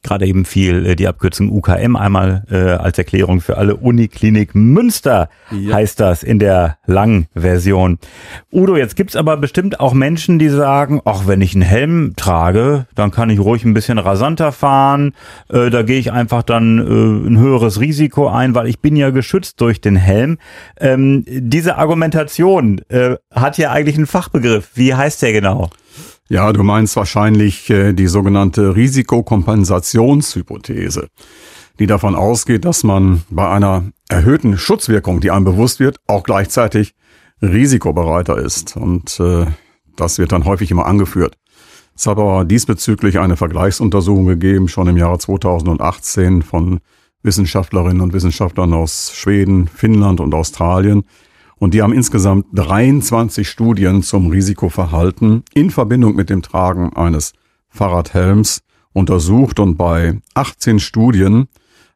gerade 0.04 0.26
eben 0.26 0.46
viel 0.46 0.86
äh, 0.86 0.96
die 0.96 1.08
Abkürzung 1.08 1.52
UKM 1.52 1.96
einmal 1.96 2.44
äh, 2.52 2.56
als 2.56 2.98
Erklärung 2.98 3.42
für 3.42 3.58
alle 3.58 3.76
Uniklinik 3.76 4.56
Münster 4.56 5.30
ja. 5.52 5.76
heißt 5.76 6.00
das 6.00 6.24
in 6.24 6.40
der 6.40 6.78
langen 6.86 7.28
Version. 7.34 7.98
Udo, 8.52 8.76
jetzt 8.76 8.96
gibt's 8.96 9.16
aber 9.16 9.38
bestimmt 9.38 9.80
auch 9.80 9.94
Menschen, 9.94 10.40
die 10.40 10.50
sagen, 10.50 11.02
ach, 11.06 11.28
wenn 11.28 11.42
ich 11.42 11.54
einen 11.54 11.64
Helm 11.64 12.14
trage, 12.16 12.86
dann 12.96 13.12
kann 13.12 13.30
ich 13.30 13.40
ruhig 13.40 13.66
ein 13.66 13.74
bisschen 13.74 13.98
rasanter 13.98 14.52
fahren, 14.52 15.14
äh, 15.50 15.70
da 15.70 15.84
gehe 15.84 16.00
ich 16.00 16.12
einfach 16.12 16.44
dann 16.44 16.80
äh, 16.80 17.28
ein 17.28 17.38
höheres 17.38 17.80
Risiko 17.80 18.28
ein, 18.28 18.56
weil 18.56 18.68
ich 18.68 18.80
bin 18.80 18.96
ja 18.96 19.10
geschützt 19.10 19.60
durch 19.62 19.82
den 19.82 19.96
Helm. 19.96 20.38
Ähm, 20.80 21.24
diese 21.28 21.78
Argumentation 21.78 22.82
äh, 22.90 23.16
hat 23.32 23.58
ja 23.58 23.72
eigentlich 23.72 23.98
einen 23.98 24.08
Fachbegriff. 24.08 24.72
Wie 24.76 24.94
heißt 24.94 25.22
der 25.22 25.34
genau? 25.34 25.70
Ja, 26.30 26.54
du 26.54 26.64
meinst 26.64 26.96
wahrscheinlich 26.96 27.70
äh, 27.70 27.92
die 27.94 28.08
sogenannte 28.08 28.76
Risikokompensationshypothese, 28.76 31.10
die 31.80 31.88
davon 31.88 32.16
ausgeht, 32.16 32.66
dass 32.66 32.84
man 32.84 33.24
bei 33.30 33.50
einer 33.50 33.84
erhöhten 34.10 34.58
Schutzwirkung, 34.58 35.20
die 35.20 35.32
einem 35.32 35.46
bewusst 35.46 35.80
wird, 35.80 35.98
auch 36.08 36.24
gleichzeitig 36.24 36.94
risikobereiter 37.42 38.38
ist. 38.38 38.78
Und 38.78 39.20
äh, 39.20 39.48
das 39.96 40.18
wird 40.18 40.32
dann 40.32 40.46
häufig 40.46 40.72
immer 40.72 40.86
angeführt. 40.86 41.36
Es 41.96 42.08
hat 42.08 42.18
aber 42.18 42.46
diesbezüglich 42.46 43.20
eine 43.20 43.38
Vergleichsuntersuchung 43.38 44.26
gegeben, 44.26 44.68
schon 44.68 44.88
im 44.88 44.98
Jahre 44.98 45.20
2018 45.20 46.42
von 46.42 46.80
Wissenschaftlerinnen 47.22 48.02
und 48.02 48.14
Wissenschaftlern 48.14 48.74
aus 48.74 49.12
Schweden, 49.14 49.68
Finnland 49.68 50.20
und 50.20 50.34
Australien, 50.34 51.04
und 51.64 51.74
die 51.74 51.82
haben 51.82 51.94
insgesamt 51.94 52.46
23 52.52 53.48
Studien 53.48 54.04
zum 54.04 54.30
Risikoverhalten 54.30 55.44
in 55.54 55.70
Verbindung 55.70 56.14
mit 56.14 56.30
dem 56.30 56.42
Tragen 56.42 56.92
eines 56.94 57.32
Fahrradhelms 57.70 58.64
untersucht 58.92 59.62
und 59.62 59.78
bei 59.78 60.20
18 60.34 60.82
Studien 60.82 61.48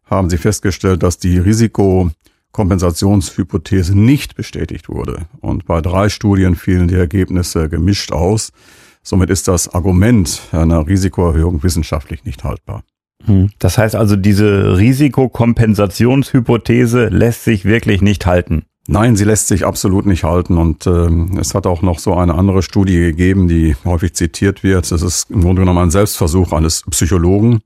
haben 0.05 0.29
sie 0.29 0.37
festgestellt, 0.37 1.03
dass 1.03 1.17
die 1.17 1.37
Risikokompensationshypothese 1.37 3.93
nicht 3.93 4.37
bestätigt 4.37 4.87
wurde. 4.87 5.25
Und 5.41 5.65
bei 5.65 5.81
drei 5.81 6.07
Studien 6.07 6.55
fielen 6.55 6.87
die 6.87 6.95
Ergebnisse 6.95 7.67
gemischt 7.67 8.13
aus. 8.13 8.53
Somit 9.03 9.29
ist 9.29 9.49
das 9.49 9.67
Argument 9.67 10.43
einer 10.53 10.87
Risikoerhöhung 10.87 11.61
wissenschaftlich 11.61 12.23
nicht 12.23 12.45
haltbar. 12.45 12.83
Hm. 13.25 13.49
Das 13.59 13.77
heißt 13.77 13.95
also, 13.95 14.15
diese 14.15 14.77
Risikokompensationshypothese 14.77 17.09
lässt 17.09 17.43
sich 17.43 17.65
wirklich 17.65 18.01
nicht 18.01 18.25
halten. 18.25 18.63
Nein, 18.89 19.17
sie 19.17 19.25
lässt 19.25 19.49
sich 19.49 19.65
absolut 19.65 20.05
nicht 20.05 20.23
halten 20.23 20.57
und 20.57 20.87
äh, 20.87 21.09
es 21.39 21.53
hat 21.53 21.67
auch 21.67 21.81
noch 21.81 21.99
so 21.99 22.15
eine 22.15 22.35
andere 22.35 22.61
Studie 22.63 22.97
gegeben, 22.97 23.49
die 23.49 23.75
häufig 23.83 24.13
zitiert 24.13 24.63
wird. 24.63 24.89
Das 24.89 25.01
ist 25.01 25.29
im 25.29 25.41
Grunde 25.41 25.63
genommen 25.63 25.79
ein 25.79 25.91
Selbstversuch 25.91 26.53
eines 26.53 26.83
Psychologen 26.89 27.59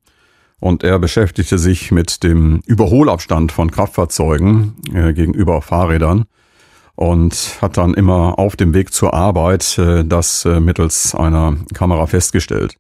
und 0.60 0.84
er 0.84 0.98
beschäftigte 0.98 1.60
sich 1.60 1.92
mit 1.92 2.24
dem 2.24 2.62
Überholabstand 2.66 3.52
von 3.52 3.70
Kraftfahrzeugen 3.70 4.74
äh, 4.96 5.14
gegenüber 5.14 5.62
Fahrrädern 5.62 6.26
und 6.96 7.58
hat 7.62 7.78
dann 7.78 7.94
immer 7.94 8.40
auf 8.40 8.56
dem 8.56 8.74
Weg 8.74 8.92
zur 8.92 9.14
Arbeit 9.14 9.78
äh, 9.78 10.04
das 10.04 10.46
äh, 10.46 10.60
mittels 10.60 11.14
einer 11.14 11.56
Kamera 11.76 12.08
festgestellt. 12.08 12.78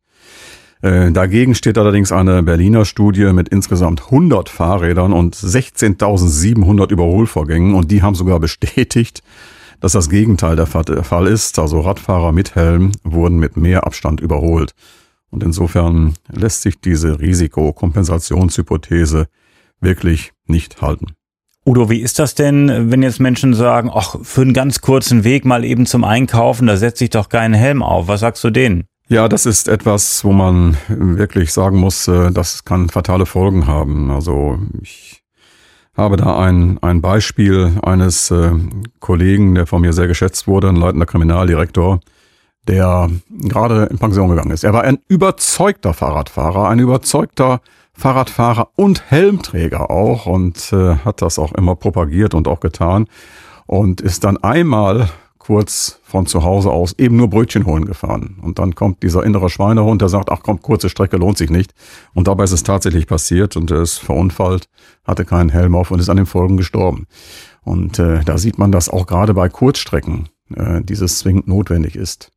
Äh, 0.81 1.11
dagegen 1.11 1.53
steht 1.53 1.77
allerdings 1.77 2.11
eine 2.11 2.41
Berliner 2.43 2.85
Studie 2.85 3.31
mit 3.33 3.49
insgesamt 3.49 4.05
100 4.05 4.49
Fahrrädern 4.49 5.13
und 5.13 5.35
16.700 5.35 6.91
Überholvorgängen 6.91 7.75
und 7.75 7.91
die 7.91 8.01
haben 8.01 8.15
sogar 8.15 8.39
bestätigt, 8.39 9.21
dass 9.79 9.91
das 9.91 10.09
Gegenteil 10.09 10.55
der 10.55 10.65
Fall 10.65 11.27
ist. 11.27 11.59
Also 11.59 11.81
Radfahrer 11.81 12.31
mit 12.31 12.55
Helm 12.55 12.93
wurden 13.03 13.37
mit 13.37 13.57
mehr 13.57 13.85
Abstand 13.85 14.21
überholt. 14.21 14.73
Und 15.29 15.43
insofern 15.43 16.15
lässt 16.29 16.61
sich 16.61 16.79
diese 16.81 17.19
Risikokompensationshypothese 17.19 19.27
wirklich 19.79 20.31
nicht 20.45 20.81
halten. 20.81 21.07
Udo, 21.65 21.89
wie 21.89 21.99
ist 21.99 22.19
das 22.19 22.35
denn, 22.35 22.91
wenn 22.91 23.03
jetzt 23.03 23.19
Menschen 23.19 23.53
sagen, 23.53 23.91
ach, 23.93 24.15
für 24.23 24.41
einen 24.41 24.53
ganz 24.53 24.81
kurzen 24.81 25.23
Weg 25.23 25.45
mal 25.45 25.63
eben 25.63 25.85
zum 25.85 26.03
Einkaufen, 26.03 26.67
da 26.67 26.75
setze 26.75 27.03
ich 27.03 27.11
doch 27.11 27.29
keinen 27.29 27.53
Helm 27.53 27.83
auf. 27.83 28.07
Was 28.07 28.21
sagst 28.21 28.43
du 28.43 28.49
denen? 28.49 28.85
Ja, 29.11 29.27
das 29.27 29.45
ist 29.45 29.67
etwas, 29.67 30.23
wo 30.23 30.31
man 30.31 30.77
wirklich 30.87 31.51
sagen 31.51 31.77
muss, 31.77 32.07
äh, 32.07 32.31
das 32.31 32.63
kann 32.63 32.87
fatale 32.87 33.25
Folgen 33.25 33.67
haben. 33.67 34.09
Also 34.09 34.57
ich 34.81 35.21
habe 35.97 36.15
da 36.15 36.39
ein, 36.39 36.81
ein 36.81 37.01
Beispiel 37.01 37.77
eines 37.83 38.31
äh, 38.31 38.53
Kollegen, 39.01 39.53
der 39.53 39.67
von 39.67 39.81
mir 39.81 39.91
sehr 39.91 40.07
geschätzt 40.07 40.47
wurde, 40.47 40.69
ein 40.69 40.77
leitender 40.77 41.05
Kriminaldirektor, 41.05 41.99
der 42.69 43.09
gerade 43.29 43.83
in 43.87 43.99
Pension 43.99 44.29
gegangen 44.29 44.51
ist. 44.51 44.63
Er 44.63 44.71
war 44.71 44.83
ein 44.83 44.99
überzeugter 45.09 45.93
Fahrradfahrer, 45.93 46.69
ein 46.69 46.79
überzeugter 46.79 47.59
Fahrradfahrer 47.91 48.69
und 48.77 49.11
Helmträger 49.11 49.91
auch 49.91 50.25
und 50.25 50.71
äh, 50.71 50.95
hat 51.03 51.21
das 51.21 51.37
auch 51.37 51.51
immer 51.51 51.75
propagiert 51.75 52.33
und 52.33 52.47
auch 52.47 52.61
getan 52.61 53.07
und 53.65 53.99
ist 53.99 54.23
dann 54.23 54.37
einmal 54.37 55.09
kurz 55.41 55.99
von 56.03 56.27
zu 56.27 56.43
Hause 56.43 56.69
aus 56.69 56.93
eben 56.99 57.15
nur 57.15 57.27
Brötchen 57.27 57.65
holen 57.65 57.85
gefahren. 57.85 58.37
Und 58.43 58.59
dann 58.59 58.75
kommt 58.75 59.01
dieser 59.01 59.23
innere 59.23 59.49
Schweinehund, 59.49 59.99
der 59.99 60.07
sagt, 60.07 60.31
ach 60.31 60.41
komm, 60.43 60.61
kurze 60.61 60.87
Strecke 60.87 61.17
lohnt 61.17 61.39
sich 61.39 61.49
nicht. 61.49 61.73
Und 62.13 62.27
dabei 62.27 62.43
ist 62.43 62.51
es 62.51 62.61
tatsächlich 62.61 63.07
passiert 63.07 63.57
und 63.57 63.71
er 63.71 63.81
ist 63.81 63.97
verunfallt, 63.97 64.69
hatte 65.03 65.25
keinen 65.25 65.49
Helm 65.49 65.75
auf 65.75 65.89
und 65.89 65.99
ist 65.99 66.09
an 66.09 66.17
den 66.17 66.27
Folgen 66.27 66.57
gestorben. 66.57 67.07
Und 67.63 67.97
äh, 67.97 68.23
da 68.23 68.37
sieht 68.37 68.59
man, 68.59 68.71
dass 68.71 68.87
auch 68.87 69.07
gerade 69.07 69.33
bei 69.33 69.49
Kurzstrecken 69.49 70.29
äh, 70.55 70.81
dieses 70.83 71.17
zwingend 71.17 71.47
notwendig 71.47 71.95
ist. 71.95 72.31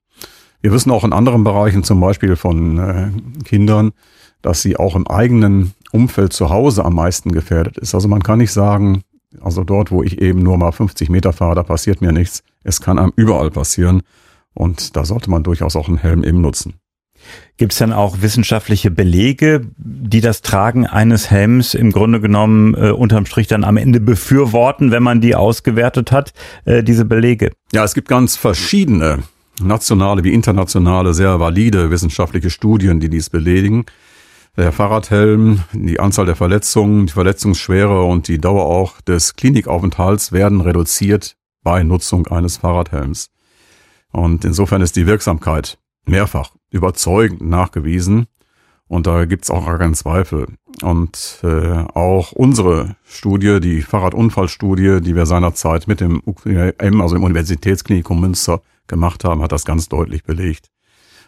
Wir 0.62 0.72
wissen 0.72 0.90
auch 0.90 1.04
in 1.04 1.12
anderen 1.12 1.44
Bereichen, 1.44 1.84
zum 1.84 2.00
Beispiel 2.00 2.36
von 2.36 2.78
äh, 2.78 3.10
Kindern, 3.44 3.92
dass 4.40 4.62
sie 4.62 4.78
auch 4.78 4.96
im 4.96 5.06
eigenen 5.06 5.74
Umfeld 5.92 6.32
zu 6.32 6.48
Hause 6.48 6.86
am 6.86 6.94
meisten 6.94 7.32
gefährdet 7.32 7.76
ist. 7.76 7.94
Also 7.94 8.08
man 8.08 8.22
kann 8.22 8.38
nicht 8.38 8.52
sagen, 8.52 9.02
also 9.42 9.62
dort, 9.62 9.90
wo 9.90 10.02
ich 10.02 10.22
eben 10.22 10.42
nur 10.42 10.56
mal 10.56 10.72
50 10.72 11.10
Meter 11.10 11.34
fahre, 11.34 11.54
da 11.54 11.62
passiert 11.62 12.00
mir 12.00 12.12
nichts. 12.12 12.42
Es 12.64 12.80
kann 12.80 12.98
einem 12.98 13.12
überall 13.14 13.50
passieren. 13.50 14.02
Und 14.54 14.96
da 14.96 15.04
sollte 15.04 15.30
man 15.30 15.42
durchaus 15.42 15.76
auch 15.76 15.88
einen 15.88 15.98
Helm 15.98 16.24
eben 16.24 16.40
nutzen. 16.40 16.74
Gibt 17.56 17.72
es 17.72 17.78
dann 17.78 17.92
auch 17.92 18.20
wissenschaftliche 18.20 18.90
Belege, 18.90 19.62
die 19.76 20.20
das 20.20 20.42
Tragen 20.42 20.86
eines 20.86 21.30
Helms 21.30 21.74
im 21.74 21.92
Grunde 21.92 22.20
genommen 22.20 22.74
äh, 22.74 22.90
unterm 22.90 23.26
Strich 23.26 23.46
dann 23.46 23.64
am 23.64 23.76
Ende 23.76 24.00
befürworten, 24.00 24.90
wenn 24.90 25.02
man 25.02 25.20
die 25.20 25.34
ausgewertet 25.34 26.12
hat, 26.12 26.32
äh, 26.64 26.82
diese 26.82 27.04
Belege? 27.04 27.52
Ja, 27.72 27.84
es 27.84 27.94
gibt 27.94 28.08
ganz 28.08 28.36
verschiedene 28.36 29.20
nationale 29.62 30.24
wie 30.24 30.32
internationale, 30.32 31.14
sehr 31.14 31.38
valide 31.38 31.90
wissenschaftliche 31.90 32.50
Studien, 32.50 33.00
die 33.00 33.08
dies 33.08 33.30
belegen. 33.30 33.86
Der 34.56 34.72
Fahrradhelm, 34.72 35.62
die 35.72 35.98
Anzahl 35.98 36.26
der 36.26 36.36
Verletzungen, 36.36 37.06
die 37.06 37.12
Verletzungsschwere 37.12 38.02
und 38.02 38.28
die 38.28 38.38
Dauer 38.38 38.66
auch 38.66 39.00
des 39.00 39.34
Klinikaufenthalts 39.34 40.32
werden 40.32 40.60
reduziert 40.60 41.36
bei 41.64 41.82
Nutzung 41.82 42.28
eines 42.28 42.58
Fahrradhelms. 42.58 43.30
Und 44.12 44.44
insofern 44.44 44.80
ist 44.80 44.94
die 44.94 45.06
Wirksamkeit 45.06 45.78
mehrfach 46.06 46.52
überzeugend 46.70 47.40
nachgewiesen. 47.40 48.26
Und 48.86 49.06
da 49.06 49.24
gibt's 49.24 49.50
auch 49.50 49.66
gar 49.66 49.78
keinen 49.78 49.94
Zweifel. 49.94 50.46
Und 50.82 51.40
äh, 51.42 51.84
auch 51.94 52.32
unsere 52.32 52.96
Studie, 53.04 53.58
die 53.58 53.82
Fahrradunfallstudie, 53.82 55.00
die 55.00 55.16
wir 55.16 55.26
seinerzeit 55.26 55.88
mit 55.88 56.00
dem 56.00 56.22
UKM, 56.24 57.00
also 57.00 57.16
im 57.16 57.24
Universitätsklinikum 57.24 58.20
Münster 58.20 58.60
gemacht 58.86 59.24
haben, 59.24 59.42
hat 59.42 59.52
das 59.52 59.64
ganz 59.64 59.88
deutlich 59.88 60.22
belegt. 60.22 60.70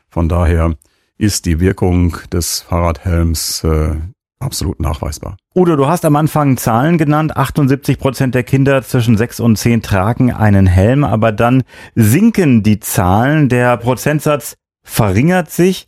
Von 0.09 0.28
daher 0.28 0.76
ist 1.19 1.47
die 1.47 1.59
Wirkung 1.59 2.19
des 2.31 2.61
Fahrradhelms 2.61 3.64
äh, 3.64 3.97
absolut 4.38 4.81
nachweisbar. 4.81 5.37
Udo, 5.55 5.76
du 5.76 5.87
hast 5.87 6.05
am 6.05 6.16
Anfang 6.16 6.57
Zahlen 6.57 6.99
genannt. 6.99 7.37
78 7.37 7.99
Prozent 7.99 8.35
der 8.35 8.43
Kinder 8.43 8.83
zwischen 8.83 9.16
6 9.16 9.40
und 9.40 9.57
10 9.57 9.83
tragen 9.83 10.33
einen 10.33 10.66
Helm, 10.66 11.05
aber 11.05 11.33
dann 11.33 11.62
sinken 11.95 12.62
die 12.62 12.81
Zahlen. 12.81 13.49
Der 13.49 13.76
Prozentsatz 13.76 14.57
verringert 14.83 15.50
sich. 15.50 15.87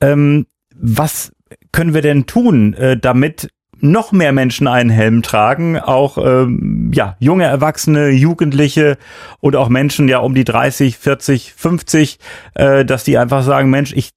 Ähm, 0.00 0.46
was 0.74 1.32
können 1.72 1.94
wir 1.94 2.02
denn 2.02 2.26
tun, 2.26 2.74
äh, 2.74 2.96
damit 2.96 3.48
noch 3.80 4.12
mehr 4.12 4.32
Menschen 4.32 4.66
einen 4.66 4.90
Helm 4.90 5.22
tragen, 5.22 5.78
auch 5.78 6.18
ähm, 6.18 6.90
ja 6.92 7.16
junge 7.20 7.44
Erwachsene, 7.44 8.08
Jugendliche 8.08 8.98
und 9.40 9.56
auch 9.56 9.68
Menschen 9.68 10.08
ja 10.08 10.18
um 10.18 10.34
die 10.34 10.44
30, 10.44 10.98
40, 10.98 11.54
50, 11.54 12.18
äh, 12.54 12.84
dass 12.84 13.04
die 13.04 13.18
einfach 13.18 13.44
sagen, 13.44 13.70
Mensch, 13.70 13.92
ich 13.92 14.10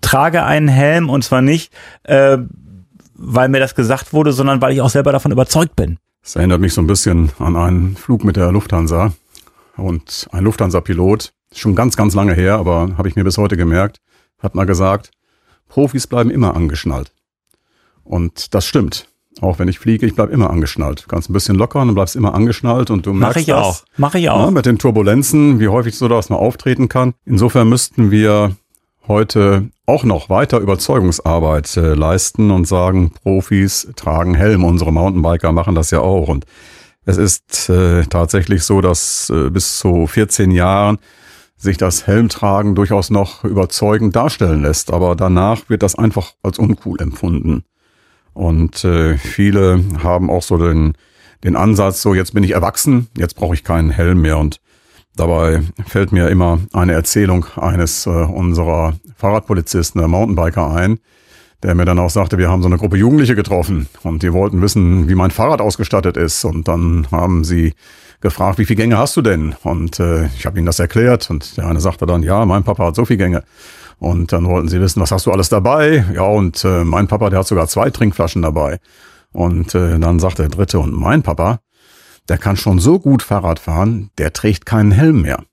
trage 0.00 0.44
einen 0.44 0.68
Helm 0.68 1.10
und 1.10 1.22
zwar 1.22 1.42
nicht, 1.42 1.72
äh, 2.04 2.38
weil 3.18 3.48
mir 3.48 3.60
das 3.60 3.74
gesagt 3.74 4.12
wurde, 4.12 4.32
sondern 4.32 4.60
weil 4.62 4.72
ich 4.72 4.80
auch 4.80 4.88
selber 4.90 5.12
davon 5.12 5.32
überzeugt 5.32 5.76
bin. 5.76 5.98
Das 6.22 6.36
erinnert 6.36 6.60
mich 6.60 6.72
so 6.72 6.80
ein 6.80 6.86
bisschen 6.86 7.30
an 7.38 7.56
einen 7.56 7.96
Flug 7.96 8.24
mit 8.24 8.36
der 8.36 8.50
Lufthansa 8.52 9.12
und 9.76 10.28
ein 10.32 10.44
Lufthansa-Pilot, 10.44 11.32
schon 11.54 11.74
ganz, 11.74 11.96
ganz 11.96 12.14
lange 12.14 12.34
her, 12.34 12.56
aber 12.56 12.96
habe 12.96 13.08
ich 13.08 13.16
mir 13.16 13.24
bis 13.24 13.38
heute 13.38 13.56
gemerkt, 13.56 13.98
hat 14.42 14.54
mal 14.54 14.64
gesagt, 14.64 15.10
Profis 15.68 16.06
bleiben 16.06 16.30
immer 16.30 16.56
angeschnallt. 16.56 17.12
Und 18.04 18.54
das 18.54 18.66
stimmt. 18.66 19.08
Auch 19.40 19.58
wenn 19.58 19.68
ich 19.68 19.78
fliege, 19.78 20.04
ich 20.06 20.14
bleib 20.16 20.30
immer 20.30 20.50
angeschnallt. 20.50 21.04
Du 21.04 21.08
kannst 21.08 21.30
ein 21.30 21.32
bisschen 21.32 21.54
lockern 21.56 21.88
und 21.88 21.94
bleibst 21.94 22.16
immer 22.16 22.34
angeschnallt 22.34 22.90
und 22.90 23.06
du 23.06 23.12
Mach 23.12 23.28
merkst 23.28 23.40
ich 23.40 23.46
das. 23.46 23.56
auch. 23.64 23.82
Mach 23.96 24.14
ich 24.14 24.28
auch. 24.30 24.46
Ja, 24.46 24.50
mit 24.50 24.66
den 24.66 24.78
Turbulenzen, 24.78 25.60
wie 25.60 25.68
häufig 25.68 25.96
so 25.96 26.08
das 26.08 26.28
mal 26.28 26.36
auftreten 26.36 26.88
kann. 26.88 27.14
Insofern 27.24 27.68
müssten 27.68 28.10
wir 28.10 28.56
heute 29.06 29.70
auch 29.88 30.04
noch 30.04 30.28
weiter 30.28 30.58
Überzeugungsarbeit 30.58 31.76
äh, 31.78 31.94
leisten 31.94 32.50
und 32.50 32.66
sagen, 32.66 33.10
Profis 33.22 33.88
tragen 33.96 34.34
Helm. 34.34 34.64
Unsere 34.64 34.92
Mountainbiker 34.92 35.50
machen 35.52 35.74
das 35.74 35.90
ja 35.90 36.00
auch. 36.00 36.28
Und 36.28 36.44
es 37.06 37.16
ist 37.16 37.70
äh, 37.70 38.04
tatsächlich 38.04 38.64
so, 38.64 38.82
dass 38.82 39.30
äh, 39.30 39.48
bis 39.48 39.78
zu 39.78 40.06
14 40.06 40.50
Jahren 40.50 40.98
sich 41.56 41.78
das 41.78 42.06
Helmtragen 42.06 42.74
durchaus 42.74 43.08
noch 43.08 43.44
überzeugend 43.44 44.14
darstellen 44.14 44.60
lässt. 44.62 44.92
Aber 44.92 45.16
danach 45.16 45.70
wird 45.70 45.82
das 45.82 45.94
einfach 45.94 46.34
als 46.42 46.58
uncool 46.58 47.00
empfunden. 47.00 47.64
Und 48.34 48.84
äh, 48.84 49.16
viele 49.16 49.82
haben 50.02 50.30
auch 50.30 50.42
so 50.42 50.58
den, 50.58 50.92
den 51.44 51.56
Ansatz, 51.56 52.02
so 52.02 52.12
jetzt 52.12 52.34
bin 52.34 52.44
ich 52.44 52.50
erwachsen, 52.50 53.08
jetzt 53.16 53.36
brauche 53.36 53.54
ich 53.54 53.64
keinen 53.64 53.88
Helm 53.88 54.20
mehr. 54.20 54.36
Und 54.36 54.60
dabei 55.18 55.62
fällt 55.86 56.12
mir 56.12 56.28
immer 56.28 56.60
eine 56.72 56.92
Erzählung 56.92 57.46
eines 57.56 58.06
äh, 58.06 58.10
unserer 58.10 58.94
Fahrradpolizisten, 59.16 60.00
der 60.00 60.08
Mountainbiker 60.08 60.70
ein, 60.70 60.98
der 61.62 61.74
mir 61.74 61.84
dann 61.84 61.98
auch 61.98 62.10
sagte, 62.10 62.38
wir 62.38 62.48
haben 62.48 62.62
so 62.62 62.68
eine 62.68 62.78
Gruppe 62.78 62.96
Jugendliche 62.96 63.34
getroffen 63.34 63.88
und 64.02 64.22
die 64.22 64.32
wollten 64.32 64.62
wissen, 64.62 65.08
wie 65.08 65.14
mein 65.14 65.30
Fahrrad 65.30 65.60
ausgestattet 65.60 66.16
ist. 66.16 66.44
Und 66.44 66.68
dann 66.68 67.08
haben 67.10 67.44
sie 67.44 67.74
gefragt, 68.20 68.58
wie 68.58 68.64
viele 68.64 68.76
Gänge 68.76 68.98
hast 68.98 69.16
du 69.16 69.22
denn? 69.22 69.54
Und 69.62 70.00
äh, 70.00 70.26
ich 70.26 70.46
habe 70.46 70.58
ihnen 70.58 70.66
das 70.66 70.78
erklärt 70.78 71.30
und 71.30 71.56
der 71.56 71.66
eine 71.66 71.80
sagte 71.80 72.06
dann, 72.06 72.22
ja, 72.22 72.44
mein 72.46 72.64
Papa 72.64 72.86
hat 72.86 72.94
so 72.94 73.04
viele 73.04 73.18
Gänge. 73.18 73.44
Und 73.98 74.32
dann 74.32 74.46
wollten 74.46 74.68
sie 74.68 74.80
wissen, 74.80 75.02
was 75.02 75.10
hast 75.10 75.26
du 75.26 75.32
alles 75.32 75.48
dabei? 75.48 76.04
Ja, 76.14 76.22
und 76.22 76.64
äh, 76.64 76.84
mein 76.84 77.08
Papa, 77.08 77.30
der 77.30 77.40
hat 77.40 77.48
sogar 77.48 77.66
zwei 77.66 77.90
Trinkflaschen 77.90 78.42
dabei. 78.42 78.78
Und 79.32 79.74
äh, 79.74 79.98
dann 79.98 80.20
sagt 80.20 80.38
der 80.38 80.48
dritte, 80.48 80.78
und 80.78 80.92
mein 80.92 81.22
Papa, 81.22 81.60
der 82.28 82.38
kann 82.38 82.56
schon 82.56 82.78
so 82.78 82.98
gut 82.98 83.22
Fahrrad 83.22 83.58
fahren, 83.58 84.10
der 84.18 84.32
trägt 84.32 84.66
keinen 84.66 84.92
Helm 84.92 85.22
mehr. 85.22 85.44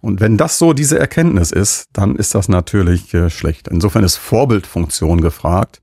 Und 0.00 0.20
wenn 0.20 0.36
das 0.36 0.58
so 0.58 0.72
diese 0.72 0.98
Erkenntnis 0.98 1.52
ist, 1.52 1.88
dann 1.92 2.16
ist 2.16 2.34
das 2.34 2.48
natürlich 2.48 3.14
äh, 3.14 3.30
schlecht. 3.30 3.68
Insofern 3.68 4.02
ist 4.02 4.16
Vorbildfunktion 4.16 5.20
gefragt. 5.20 5.80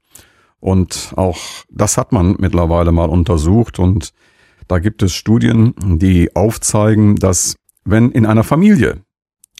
Und 0.59 1.13
auch 1.15 1.37
das 1.69 1.95
hat 1.95 2.11
man 2.11 2.35
mittlerweile 2.37 2.91
mal 2.91 3.09
untersucht. 3.09 3.79
Und 3.79 4.11
da 4.67 4.79
gibt 4.79 5.01
es 5.03 5.13
Studien, 5.13 5.73
die 5.99 6.35
aufzeigen, 6.35 7.15
dass 7.15 7.55
wenn 7.85 8.11
in 8.11 8.25
einer 8.25 8.43
Familie 8.43 9.03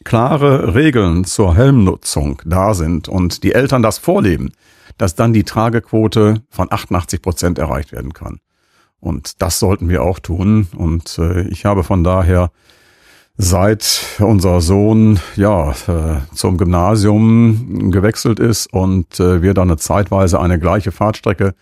klare 0.03 0.75
Regeln 0.75 1.23
zur 1.23 1.55
Helmnutzung 1.55 2.41
da 2.45 2.73
sind 2.73 3.07
und 3.07 3.43
die 3.43 3.53
Eltern 3.53 3.81
das 3.81 3.97
vorleben, 3.97 4.51
dass 4.97 5.15
dann 5.15 5.31
die 5.31 5.45
Tragequote 5.45 6.43
von 6.49 6.67
88 6.69 7.21
Prozent 7.21 7.59
erreicht 7.59 7.93
werden 7.93 8.13
kann. 8.13 8.39
Und 8.99 9.41
das 9.41 9.59
sollten 9.59 9.89
wir 9.89 10.03
auch 10.03 10.19
tun. 10.19 10.67
Und 10.75 11.17
äh, 11.19 11.47
ich 11.47 11.65
habe 11.65 11.83
von 11.83 12.03
daher 12.03 12.51
seit 13.37 14.01
unser 14.19 14.59
Sohn 14.59 15.19
ja 15.37 15.71
äh, 15.71 16.17
zum 16.35 16.57
Gymnasium 16.57 17.89
gewechselt 17.89 18.39
ist 18.39 18.71
und 18.73 19.19
äh, 19.19 19.41
wir 19.41 19.53
dann 19.53 19.69
eine 19.69 19.77
zeitweise 19.77 20.41
eine 20.41 20.59
gleiche 20.59 20.91
Fahrtstrecke 20.91 21.55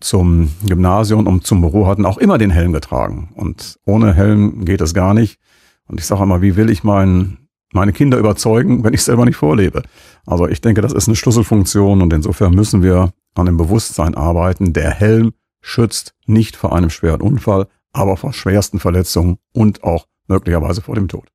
zum 0.00 0.50
Gymnasium 0.66 1.28
und 1.28 1.46
zum 1.46 1.60
Büro 1.60 1.86
hatten, 1.86 2.06
auch 2.06 2.18
immer 2.18 2.38
den 2.38 2.50
Helm 2.50 2.72
getragen. 2.72 3.28
Und 3.36 3.78
ohne 3.86 4.14
Helm 4.14 4.64
geht 4.64 4.80
es 4.80 4.94
gar 4.94 5.14
nicht. 5.14 5.38
Und 5.86 6.00
ich 6.00 6.06
sage 6.06 6.24
immer, 6.24 6.42
wie 6.42 6.56
will 6.56 6.70
ich 6.70 6.82
meinen 6.82 7.42
meine 7.72 7.92
Kinder 7.92 8.18
überzeugen, 8.18 8.84
wenn 8.84 8.92
ich 8.92 9.02
selber 9.02 9.24
nicht 9.24 9.36
vorlebe. 9.36 9.82
Also 10.26 10.46
ich 10.46 10.60
denke, 10.60 10.82
das 10.82 10.92
ist 10.92 11.08
eine 11.08 11.16
Schlüsselfunktion 11.16 12.02
und 12.02 12.12
insofern 12.12 12.54
müssen 12.54 12.82
wir 12.82 13.12
an 13.34 13.46
dem 13.46 13.56
Bewusstsein 13.56 14.14
arbeiten. 14.14 14.72
Der 14.72 14.90
Helm 14.90 15.32
schützt 15.62 16.14
nicht 16.26 16.56
vor 16.56 16.74
einem 16.74 16.90
schweren 16.90 17.22
Unfall, 17.22 17.68
aber 17.92 18.16
vor 18.16 18.32
schwersten 18.32 18.80
Verletzungen 18.80 19.38
und 19.52 19.82
auch 19.82 20.06
möglicherweise 20.28 20.82
vor 20.82 20.94
dem 20.94 21.08
Tod. 21.08 21.28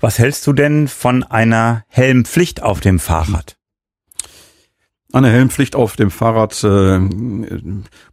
Was 0.00 0.18
hältst 0.18 0.46
du 0.46 0.52
denn 0.52 0.88
von 0.88 1.22
einer 1.24 1.84
Helmpflicht 1.88 2.62
auf 2.62 2.80
dem 2.80 2.98
Fahrrad? 2.98 3.56
Eine 5.12 5.28
Helmpflicht 5.28 5.74
auf 5.74 5.96
dem 5.96 6.10
Fahrrad 6.12 6.62
äh, 6.62 7.00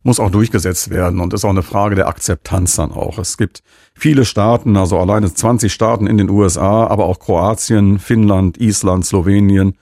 muss 0.02 0.20
auch 0.20 0.32
durchgesetzt 0.32 0.90
werden 0.90 1.20
und 1.20 1.34
ist 1.34 1.46
auch 1.46 1.52
eine 1.52 1.62
Frage 1.62 1.96
der 1.96 2.08
Akzeptanz 2.08 2.76
dann 2.76 2.92
auch. 2.92 3.20
Es 3.20 3.38
gibt 3.38 3.62
viele 3.94 4.26
Staaten, 4.26 4.76
also 4.76 4.98
alleine 4.98 5.32
20 5.32 5.72
Staaten 5.72 6.08
in 6.08 6.18
den 6.18 6.30
USA, 6.30 6.88
aber 6.88 7.06
auch 7.06 7.20
Kroatien, 7.20 8.00
Finnland, 8.00 8.58
Island, 8.58 9.06
Slowenien 9.06 9.78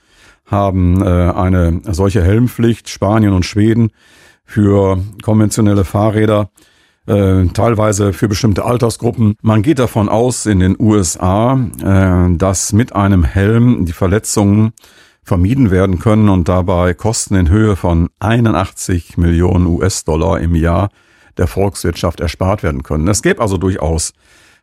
haben 0.46 1.02
äh, 1.02 1.06
eine 1.06 1.82
solche 1.86 2.22
Helmpflicht, 2.22 2.90
Spanien 2.90 3.34
und 3.34 3.46
Schweden 3.46 3.92
für 4.46 5.04
konventionelle 5.22 5.86
Fahrräder, 5.86 6.50
äh, 7.08 7.46
teilweise 7.48 8.14
für 8.14 8.28
bestimmte 8.28 8.66
Altersgruppen. 8.66 9.36
Man 9.42 9.62
geht 9.62 9.80
davon 9.80 10.10
aus 10.10 10.46
in 10.46 10.60
den 10.60 10.76
USA, 10.80 11.60
äh, 11.82 12.36
dass 12.38 12.74
mit 12.74 12.96
einem 12.96 13.24
Helm 13.24 13.86
die 13.86 13.94
Verletzungen 13.94 14.74
vermieden 15.24 15.72
werden 15.72 16.00
können 16.00 16.30
und 16.30 16.48
dabei 16.48 16.94
Kosten 16.94 17.36
in 17.36 17.50
Höhe 17.50 17.76
von 17.76 18.10
81 18.20 19.18
Millionen 19.18 19.66
US-Dollar 19.66 20.40
im 20.40 20.56
Jahr 20.56 20.90
der 21.38 21.48
Volkswirtschaft 21.48 22.20
erspart 22.20 22.64
werden 22.64 22.84
können. 22.84 23.08
Es 23.08 23.24
gäbe 23.24 23.42
also 23.42 23.58
durchaus 23.58 24.14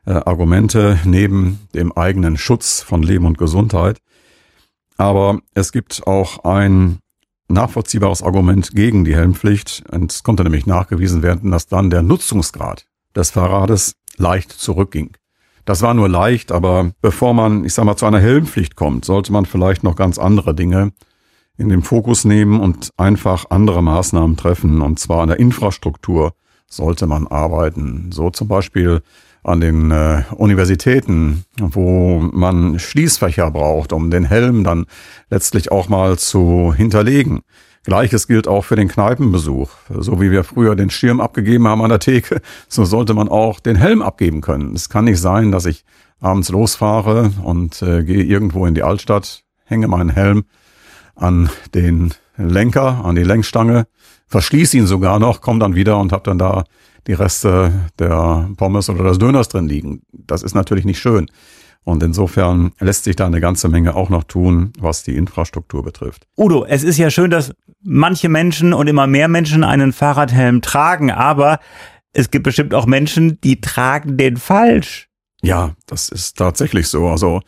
äh, 0.07 0.13
Argumente 0.13 0.99
neben 1.05 1.61
dem 1.75 1.93
eigenen 1.93 2.37
Schutz 2.37 2.81
von 2.81 3.03
Leben 3.03 3.27
und 3.27 3.39
Gesundheit. 3.39 3.99
Aber 4.97 5.41
es 5.55 5.73
gibt 5.73 6.07
auch 6.07 6.45
ein 6.45 6.99
nachvollziehbares 7.53 8.23
Argument 8.23 8.75
gegen 8.75 9.05
die 9.05 9.15
Helmpflicht. 9.15 9.85
Es 10.09 10.23
konnte 10.23 10.43
nämlich 10.43 10.67
nachgewiesen 10.67 11.23
werden, 11.23 11.51
dass 11.51 11.67
dann 11.67 11.91
der 11.91 12.03
Nutzungsgrad 12.03 12.87
des 13.15 13.31
Fahrrades 13.31 13.95
leicht 14.17 14.53
zurückging. 14.53 15.17
Das 15.65 15.83
war 15.83 15.95
nur 15.95 16.09
leicht, 16.09 16.51
aber 16.51 16.93
bevor 17.01 17.35
man, 17.35 17.65
ich 17.65 17.75
sag 17.75 17.85
mal, 17.85 17.97
zu 17.97 18.07
einer 18.07 18.19
Helmpflicht 18.19 18.75
kommt, 18.75 19.05
sollte 19.05 19.33
man 19.33 19.47
vielleicht 19.47 19.85
noch 19.85 19.95
ganz 19.95 20.19
andere 20.19 20.55
Dinge 20.55 20.93
in 21.57 21.69
den 21.69 21.83
Fokus 21.83 22.25
nehmen 22.25 22.61
und 22.61 22.91
einfach 22.97 23.47
andere 23.51 23.83
Maßnahmen 23.83 24.37
treffen. 24.37 24.81
Und 24.81 24.99
zwar 24.99 25.23
an 25.23 25.29
der 25.29 25.39
Infrastruktur 25.39 26.35
sollte 26.69 27.07
man 27.07 27.29
arbeiten. 27.29 28.11
So 28.13 28.31
zum 28.31 28.49
Beispiel 28.49 29.03
an 29.45 29.61
den 29.61 29.91
äh, 29.91 30.23
Universitäten, 30.37 31.45
wo 31.59 32.21
man 32.21 32.79
Schließfächer 32.79 33.51
braucht, 33.51 33.93
um 33.93 34.11
den 34.11 34.25
Helm 34.25 34.63
dann 34.65 34.87
letztlich 35.31 35.73
auch 35.73 35.89
mal 35.89 36.19
zu 36.19 36.73
hinterlegen. 36.75 37.41
Gleiches 37.85 38.29
gilt 38.29 38.47
auch 38.47 38.65
für 38.65 38.77
den 38.77 38.87
Kneipenbesuch. 38.87 39.71
So 39.89 40.21
wie 40.21 40.31
wir 40.31 40.45
früher 40.45 40.77
den 40.77 40.91
Schirm 40.91 41.21
abgegeben 41.21 41.67
haben 41.67 41.83
an 41.83 41.89
der 41.89 41.99
Theke, 41.99 42.41
so 42.69 42.85
sollte 42.85 43.15
man 43.15 43.29
auch 43.29 43.59
den 43.59 43.75
Helm 43.75 44.03
abgeben 44.03 44.41
können. 44.41 44.75
Es 44.75 44.89
kann 44.89 45.07
nicht 45.07 45.21
sein, 45.21 45.51
dass 45.51 45.67
ich 45.67 45.85
abends 46.21 46.49
losfahre 46.51 47.33
und 47.43 47.83
äh, 47.83 48.05
gehe 48.05 48.23
irgendwo 48.23 48.67
in 48.67 48.75
die 48.75 48.85
Altstadt, 48.85 49.43
hänge 49.65 49.89
meinen 49.89 50.11
Helm 50.11 50.45
an 51.17 51.51
den 51.75 52.15
Lenker, 52.37 53.05
an 53.05 53.17
die 53.17 53.25
Lenkstange, 53.25 53.87
verschließe 54.29 54.77
ihn 54.77 54.87
sogar 54.87 55.19
noch, 55.19 55.41
komme 55.41 55.59
dann 55.59 55.75
wieder 55.75 55.99
und 55.99 56.13
habe 56.13 56.23
dann 56.23 56.39
da 56.39 56.65
die 57.07 57.13
Reste 57.13 57.73
der 57.99 58.51
Pommes 58.57 58.89
oder 58.89 59.05
des 59.05 59.19
Döners 59.19 59.49
drin 59.49 59.69
liegen. 59.69 60.03
Das 60.13 60.43
ist 60.43 60.55
natürlich 60.55 60.85
nicht 60.85 61.01
schön. 61.01 61.29
Und 61.85 62.03
insofern 62.03 62.73
lässt 62.79 63.05
sich 63.05 63.17
da 63.17 63.27
eine 63.27 63.41
ganze 63.41 63.69
Menge 63.69 63.97
auch 63.97 64.09
noch 64.09 64.23
tun, 64.25 64.73
was 64.79 65.03
die 65.03 65.17
Infrastruktur 65.17 65.83
betrifft. 65.83 66.29
Udo, 66.37 66.65
es 66.65 66.85
ist 66.85 66.97
ja 66.97 67.11
schön, 67.11 67.31
dass 67.31 67.53
manche 67.83 68.29
Menschen 68.29 68.73
und 68.73 68.87
immer 68.87 69.09
mehr 69.09 69.27
Menschen 69.27 69.65
einen 69.65 69.93
Fahrradhelm 69.93 70.63
tragen, 70.63 71.11
aber 71.11 71.59
es 72.13 72.31
gibt 72.31 72.45
bestimmt 72.45 72.75
auch 72.75 72.87
Menschen, 72.87 73.41
die 73.41 73.61
tragen 73.61 74.17
den 74.17 74.37
falsch. 74.37 75.09
Ja, 75.43 75.75
das 75.87 76.09
ist 76.09 76.39
tatsächlich 76.39 76.87
so. 76.87 77.09
Also 77.09 77.41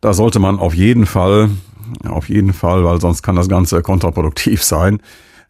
da 0.00 0.14
sollte 0.14 0.38
man 0.38 0.58
auf 0.58 0.74
jeden 0.74 1.04
Fall, 1.04 1.50
auf 2.08 2.30
jeden 2.30 2.54
Fall, 2.54 2.82
weil 2.84 3.00
sonst 3.00 3.22
kann 3.22 3.36
das 3.36 3.48
Ganze 3.48 3.82
kontraproduktiv 3.82 4.62
sein, 4.64 5.00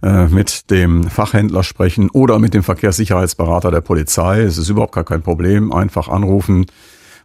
äh, 0.06 0.28
mit 0.28 0.70
dem 0.70 1.02
Fachhändler 1.10 1.64
sprechen 1.64 2.10
oder 2.10 2.38
mit 2.38 2.54
dem 2.54 2.62
Verkehrssicherheitsberater 2.62 3.72
der 3.72 3.80
Polizei. 3.80 4.42
Es 4.42 4.56
ist 4.56 4.68
überhaupt 4.68 4.94
gar 4.94 5.02
kein 5.02 5.22
Problem. 5.22 5.72
Einfach 5.72 6.06
anrufen 6.06 6.66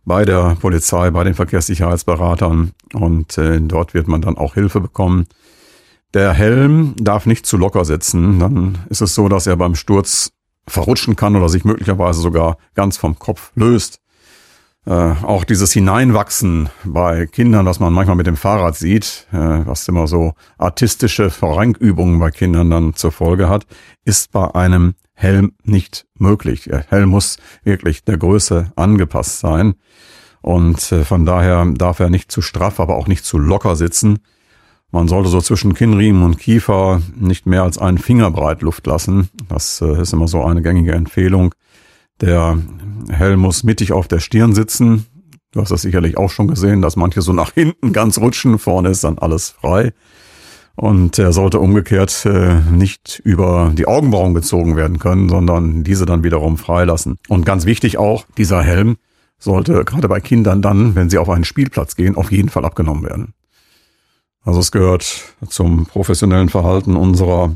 bei 0.04 0.26
der 0.26 0.58
Polizei, 0.60 1.12
bei 1.12 1.24
den 1.24 1.36
Verkehrssicherheitsberatern 1.36 2.72
und 2.94 3.38
äh, 3.38 3.62
dort 3.62 3.94
wird 3.94 4.08
man 4.08 4.22
dann 4.22 4.36
auch 4.36 4.56
Hilfe 4.56 4.82
bekommen. 4.82 5.28
Der 6.16 6.34
Helm 6.34 6.96
darf 6.98 7.28
nicht 7.28 7.46
zu 7.46 7.56
locker 7.56 7.86
sitzen. 7.86 8.40
Dann 8.40 8.80
ist 8.90 9.02
es 9.02 9.14
so, 9.14 9.30
dass 9.30 9.46
er 9.46 9.58
beim 9.58 9.76
Sturz 9.76 10.32
verrutschen 10.68 11.16
kann 11.16 11.36
oder 11.36 11.50
sich 11.50 11.64
möglicherweise 11.64 12.20
sogar 12.20 12.58
ganz 12.74 12.98
vom 12.98 13.20
Kopf 13.20 13.52
löst. 13.54 14.01
Äh, 14.86 14.92
auch 14.92 15.44
dieses 15.44 15.72
Hineinwachsen 15.74 16.70
bei 16.84 17.28
Kindern, 17.28 17.68
was 17.68 17.80
man 17.80 17.94
manchmal 17.94 18.16
mit 18.16 18.26
dem 18.26 18.36
Fahrrad 18.36 18.76
sieht, 18.76 19.28
äh, 19.32 19.38
was 19.38 19.88
immer 19.88 20.08
so 20.08 20.34
artistische 20.58 21.30
Verrankübungen 21.30 22.20
bei 22.20 22.32
Kindern 22.32 22.72
dann 22.72 22.96
zur 22.96 23.12
Folge 23.12 23.48
hat, 23.48 23.68
ist 24.06 24.32
bei 24.32 24.56
einem 24.56 24.96
Helm 25.14 25.54
nicht 25.64 26.08
möglich. 26.18 26.64
Der 26.64 26.86
Helm 26.90 27.10
muss 27.10 27.38
wirklich 27.64 28.04
der 28.06 28.18
Größe 28.18 28.72
angepasst 28.76 29.40
sein. 29.40 29.76
Und 30.42 30.92
äh, 30.92 31.04
von 31.04 31.28
daher 31.28 31.64
darf 31.66 32.00
er 32.00 32.10
nicht 32.10 32.32
zu 32.32 32.42
straff, 32.42 32.80
aber 32.80 32.96
auch 32.96 33.08
nicht 33.08 33.24
zu 33.24 33.38
locker 33.38 33.76
sitzen. 33.76 34.20
Man 34.90 35.08
sollte 35.08 35.30
so 35.30 35.40
zwischen 35.42 35.76
Kinnriemen 35.76 36.24
und 36.24 36.40
Kiefer 36.40 37.02
nicht 37.16 37.46
mehr 37.46 37.62
als 37.62 37.78
einen 37.78 38.00
Fingerbreit 38.00 38.64
Luft 38.64 38.88
lassen. 38.88 39.30
Das 39.48 39.80
äh, 39.82 40.02
ist 40.02 40.12
immer 40.12 40.28
so 40.28 40.44
eine 40.44 40.64
gängige 40.64 40.94
Empfehlung. 40.94 41.54
Der 42.22 42.60
Helm 43.10 43.40
muss 43.40 43.64
mittig 43.64 43.92
auf 43.92 44.08
der 44.08 44.20
Stirn 44.20 44.54
sitzen. 44.54 45.08
Du 45.52 45.60
hast 45.60 45.72
das 45.72 45.82
sicherlich 45.82 46.18
auch 46.18 46.30
schon 46.30 46.48
gesehen, 46.48 46.82
dass 46.82 46.96
manche 46.96 47.22
so 47.22 47.34
nach 47.34 47.54
hinten 47.54 47.92
ganz 47.92 48.20
rutschen. 48.20 48.58
Vorne 48.58 48.90
ist 48.90 49.04
dann 49.04 49.18
alles 49.18 49.50
frei. 49.50 49.92
Und 50.76 51.20
er 51.20 51.34
sollte 51.34 51.60
umgekehrt 51.60 52.26
äh, 52.26 52.60
nicht 52.72 53.22
über 53.26 53.74
die 53.76 53.88
Augenbrauen 53.88 54.34
gezogen 54.34 54.78
werden 54.78 55.00
können, 55.00 55.28
sondern 55.28 55.84
diese 55.84 56.06
dann 56.06 56.24
wiederum 56.24 56.58
freilassen. 56.58 57.18
Und 57.28 57.46
ganz 57.46 57.66
wichtig 57.66 57.98
auch, 57.98 58.26
dieser 58.38 58.64
Helm 58.64 58.98
sollte 59.38 59.84
gerade 59.84 60.08
bei 60.08 60.22
Kindern 60.22 60.62
dann, 60.62 60.96
wenn 60.96 61.10
sie 61.10 61.18
auf 61.18 61.30
einen 61.30 61.44
Spielplatz 61.44 61.96
gehen, 61.96 62.16
auf 62.16 62.32
jeden 62.32 62.50
Fall 62.50 62.64
abgenommen 62.64 63.04
werden. 63.04 63.34
Also 64.44 64.60
es 64.60 64.72
gehört 64.72 65.36
zum 65.50 65.86
professionellen 65.86 66.50
Verhalten 66.50 66.96
unserer 66.96 67.56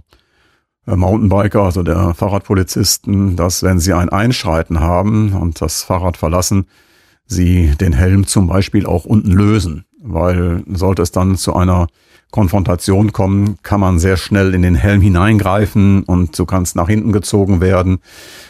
Mountainbiker, 0.86 1.64
also 1.64 1.84
der 1.84 2.14
Fahrradpolizisten, 2.14 3.36
dass 3.36 3.64
wenn 3.64 3.80
sie 3.80 3.94
ein 3.94 4.10
Einschreiten 4.10 4.80
haben 4.80 5.34
und 5.34 5.62
das 5.62 5.84
Fahrrad 5.84 6.18
verlassen, 6.18 6.66
sie 7.26 7.72
den 7.80 7.94
Helm 7.94 8.28
zum 8.28 8.48
Beispiel 8.48 8.86
auch 8.86 9.06
unten 9.06 9.32
lösen, 9.32 9.86
weil 10.00 10.64
sollte 10.68 11.02
es 11.02 11.12
dann 11.12 11.36
zu 11.38 11.56
einer 11.56 11.88
Konfrontation 12.32 13.14
kommen, 13.14 13.58
kann 13.64 13.80
man 13.80 13.98
sehr 13.98 14.18
schnell 14.18 14.54
in 14.54 14.62
den 14.62 14.76
Helm 14.76 15.00
hineingreifen 15.02 16.04
und 16.04 16.38
du 16.38 16.46
kannst 16.46 16.76
nach 16.76 16.90
hinten 16.90 17.14
gezogen 17.14 17.62
werden 17.62 18.00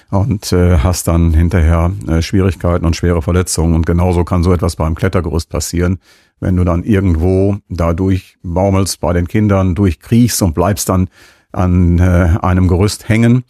und 0.10 0.52
äh, 0.52 0.80
hast 0.80 1.08
dann 1.08 1.34
hinterher 1.34 1.92
äh, 2.08 2.22
Schwierigkeiten 2.22 2.86
und 2.86 2.96
schwere 2.96 3.22
Verletzungen. 3.22 3.76
Und 3.76 3.86
genauso 3.86 4.24
kann 4.24 4.44
so 4.44 4.52
etwas 4.54 4.76
beim 4.76 4.96
Klettergerüst 4.96 5.50
passieren, 5.50 6.00
wenn 6.40 6.56
du 6.56 6.64
dann 6.64 6.84
irgendwo 6.84 7.58
dadurch 7.70 8.38
baumelst 8.42 9.00
bei 9.02 9.14
den 9.14 9.28
Kindern, 9.28 9.76
durchkriechst 9.76 10.42
und 10.42 10.56
bleibst 10.56 10.90
dann 10.90 11.08
an 11.56 12.00
äh, 12.00 12.38
einem 12.42 12.68
Gerüst 12.68 13.10
hängen, 13.10 13.44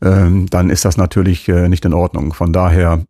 äh, 0.00 0.26
dann 0.50 0.70
ist 0.70 0.84
das 0.84 0.96
natürlich 0.96 1.48
äh, 1.48 1.68
nicht 1.68 1.84
in 1.84 1.94
Ordnung. 1.94 2.32
Von 2.32 2.52
daher 2.52 3.04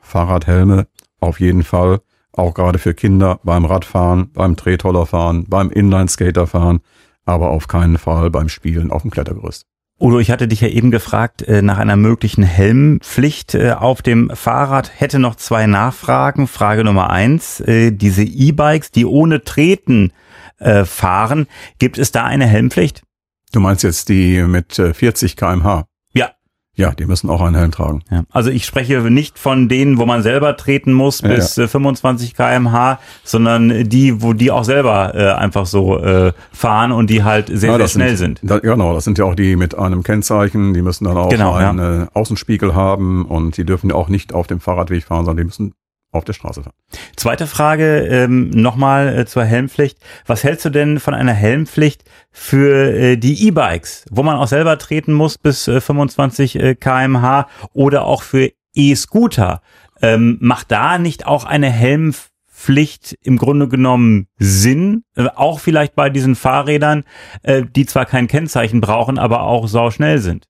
Fahrradhelme 0.00 0.86
auf 1.20 1.40
jeden 1.40 1.62
Fall 1.62 2.00
auch 2.32 2.54
gerade 2.54 2.78
für 2.78 2.94
Kinder 2.94 3.40
beim 3.42 3.64
Radfahren, 3.64 4.30
beim 4.32 4.56
Tretrollerfahren, 4.56 5.46
beim 5.48 5.70
Inlineskaterfahren, 5.70 6.80
aber 7.24 7.50
auf 7.50 7.68
keinen 7.68 7.98
Fall 7.98 8.30
beim 8.30 8.48
Spielen 8.48 8.90
auf 8.90 9.02
dem 9.02 9.10
Klettergerüst. 9.10 9.66
Udo, 10.02 10.18
ich 10.18 10.30
hatte 10.30 10.48
dich 10.48 10.62
ja 10.62 10.68
eben 10.68 10.90
gefragt 10.90 11.42
äh, 11.42 11.60
nach 11.60 11.76
einer 11.76 11.96
möglichen 11.96 12.42
Helmpflicht 12.42 13.54
äh, 13.54 13.72
auf 13.72 14.00
dem 14.00 14.30
Fahrrad. 14.30 14.90
Hätte 14.98 15.18
noch 15.18 15.34
zwei 15.34 15.66
Nachfragen. 15.66 16.46
Frage 16.46 16.84
Nummer 16.84 17.10
eins, 17.10 17.60
äh, 17.60 17.90
diese 17.90 18.22
E-Bikes, 18.22 18.92
die 18.92 19.04
ohne 19.04 19.44
Treten 19.44 20.12
äh, 20.58 20.86
fahren, 20.86 21.48
gibt 21.78 21.98
es 21.98 22.12
da 22.12 22.24
eine 22.24 22.46
Helmpflicht? 22.46 23.02
Du 23.52 23.60
meinst 23.60 23.82
jetzt 23.82 24.08
die 24.08 24.42
mit 24.42 24.74
40 24.74 25.36
kmh? 25.36 25.86
Ja, 26.80 26.92
die 26.92 27.04
müssen 27.04 27.28
auch 27.28 27.42
einen 27.42 27.56
Helm 27.56 27.72
tragen. 27.72 28.02
Ja. 28.10 28.22
Also 28.30 28.48
ich 28.48 28.64
spreche 28.64 29.02
nicht 29.10 29.38
von 29.38 29.68
denen, 29.68 29.98
wo 29.98 30.06
man 30.06 30.22
selber 30.22 30.56
treten 30.56 30.94
muss 30.94 31.20
bis 31.20 31.56
ja. 31.56 31.66
25 31.66 32.34
kmh, 32.34 32.98
sondern 33.22 33.86
die, 33.88 34.22
wo 34.22 34.32
die 34.32 34.50
auch 34.50 34.64
selber 34.64 35.14
äh, 35.14 35.32
einfach 35.32 35.66
so 35.66 35.98
äh, 35.98 36.32
fahren 36.52 36.92
und 36.92 37.10
die 37.10 37.22
halt 37.22 37.48
sehr, 37.52 37.72
ja, 37.72 37.76
sehr 37.76 37.88
schnell 37.88 38.16
sind. 38.16 38.38
sind. 38.38 38.50
Da, 38.50 38.60
genau, 38.60 38.94
das 38.94 39.04
sind 39.04 39.18
ja 39.18 39.26
auch 39.26 39.34
die 39.34 39.56
mit 39.56 39.76
einem 39.76 40.02
Kennzeichen, 40.02 40.72
die 40.72 40.80
müssen 40.80 41.04
dann 41.04 41.18
auch 41.18 41.28
genau, 41.28 41.52
einen 41.52 41.78
ja. 41.78 42.08
Außenspiegel 42.14 42.74
haben 42.74 43.26
und 43.26 43.58
die 43.58 43.64
dürfen 43.64 43.90
ja 43.90 43.96
auch 43.96 44.08
nicht 44.08 44.32
auf 44.32 44.46
dem 44.46 44.60
Fahrradweg 44.60 45.04
fahren, 45.04 45.26
sondern 45.26 45.38
die 45.38 45.44
müssen 45.44 45.74
auf 46.12 46.24
der 46.24 46.32
Straße 46.32 46.62
fahren. 46.62 46.74
Zweite 47.16 47.46
Frage 47.46 48.00
ähm, 48.06 48.50
nochmal 48.50 49.16
äh, 49.16 49.26
zur 49.26 49.44
Helmpflicht. 49.44 49.98
Was 50.26 50.42
hältst 50.42 50.64
du 50.64 50.70
denn 50.70 50.98
von 50.98 51.14
einer 51.14 51.32
Helmpflicht 51.32 52.04
für 52.32 52.92
äh, 52.92 53.16
die 53.16 53.46
E-Bikes, 53.46 54.06
wo 54.10 54.22
man 54.22 54.36
auch 54.36 54.48
selber 54.48 54.78
treten 54.78 55.12
muss 55.12 55.38
bis 55.38 55.68
äh, 55.68 55.80
25 55.80 56.56
äh, 56.56 56.74
kmh 56.74 57.46
oder 57.72 58.04
auch 58.04 58.22
für 58.22 58.50
E-Scooter? 58.74 59.62
Ähm, 60.02 60.38
macht 60.40 60.72
da 60.72 60.98
nicht 60.98 61.26
auch 61.26 61.44
eine 61.44 61.70
Helmpflicht 61.70 63.16
im 63.22 63.36
Grunde 63.36 63.68
genommen 63.68 64.26
Sinn? 64.38 65.04
Äh, 65.14 65.28
auch 65.36 65.60
vielleicht 65.60 65.94
bei 65.94 66.10
diesen 66.10 66.34
Fahrrädern, 66.34 67.04
äh, 67.42 67.62
die 67.64 67.86
zwar 67.86 68.06
kein 68.06 68.26
Kennzeichen 68.26 68.80
brauchen, 68.80 69.18
aber 69.18 69.42
auch 69.42 69.68
sau 69.68 69.90
schnell 69.90 70.18
sind. 70.18 70.46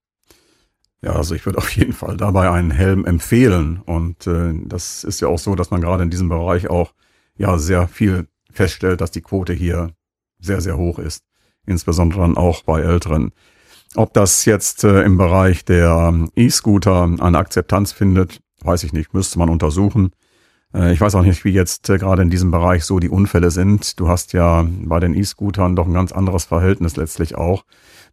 Ja, 1.03 1.13
also 1.13 1.35
ich 1.35 1.47
würde 1.47 1.59
auf 1.59 1.71
jeden 1.71 1.93
Fall 1.93 2.17
dabei 2.17 2.51
einen 2.51 2.71
Helm 2.71 3.05
empfehlen. 3.05 3.81
Und 3.85 4.27
äh, 4.27 4.53
das 4.67 5.05
ist 5.05 5.21
ja 5.21 5.29
auch 5.29 5.39
so, 5.39 5.55
dass 5.55 5.71
man 5.71 5.81
gerade 5.81 6.03
in 6.03 6.11
diesem 6.11 6.29
Bereich 6.29 6.69
auch 6.69 6.93
ja 7.37 7.57
sehr 7.59 7.89
viel 7.89 8.29
feststellt, 8.53 9.01
dass 9.01 9.11
die 9.11 9.23
Quote 9.23 9.53
hier 9.53 9.93
sehr, 10.39 10.61
sehr 10.61 10.77
hoch 10.77 10.99
ist. 10.99 11.25
Insbesondere 11.67 12.21
dann 12.21 12.37
auch 12.37 12.63
bei 12.63 12.81
Älteren. 12.83 13.33
Ob 13.97 14.13
das 14.15 14.45
jetzt 14.45 14.85
äh, 14.85 15.03
im 15.03 15.17
Bereich 15.17 15.65
der 15.65 16.15
E-Scooter 16.37 17.05
eine 17.19 17.39
Akzeptanz 17.39 17.93
findet, 17.93 18.41
weiß 18.63 18.85
ich 18.85 18.93
nicht, 18.93 19.15
müsste 19.15 19.39
man 19.39 19.49
untersuchen. 19.49 20.13
Äh, 20.75 20.93
ich 20.93 21.01
weiß 21.01 21.15
auch 21.15 21.23
nicht, 21.23 21.45
wie 21.45 21.51
jetzt 21.51 21.89
äh, 21.91 21.99
gerade 21.99 22.23
in 22.23 22.31
diesem 22.31 22.51
Bereich 22.51 22.85
so 22.85 22.99
die 22.99 23.09
Unfälle 23.09 23.51
sind. 23.51 23.99
Du 23.99 24.09
hast 24.09 24.33
ja 24.33 24.67
bei 24.85 25.01
den 25.01 25.15
E-Scootern 25.15 25.77
doch 25.77 25.87
ein 25.87 25.95
ganz 25.95 26.13
anderes 26.13 26.45
Verhältnis 26.45 26.97
letztlich 26.97 27.35
auch. 27.35 27.65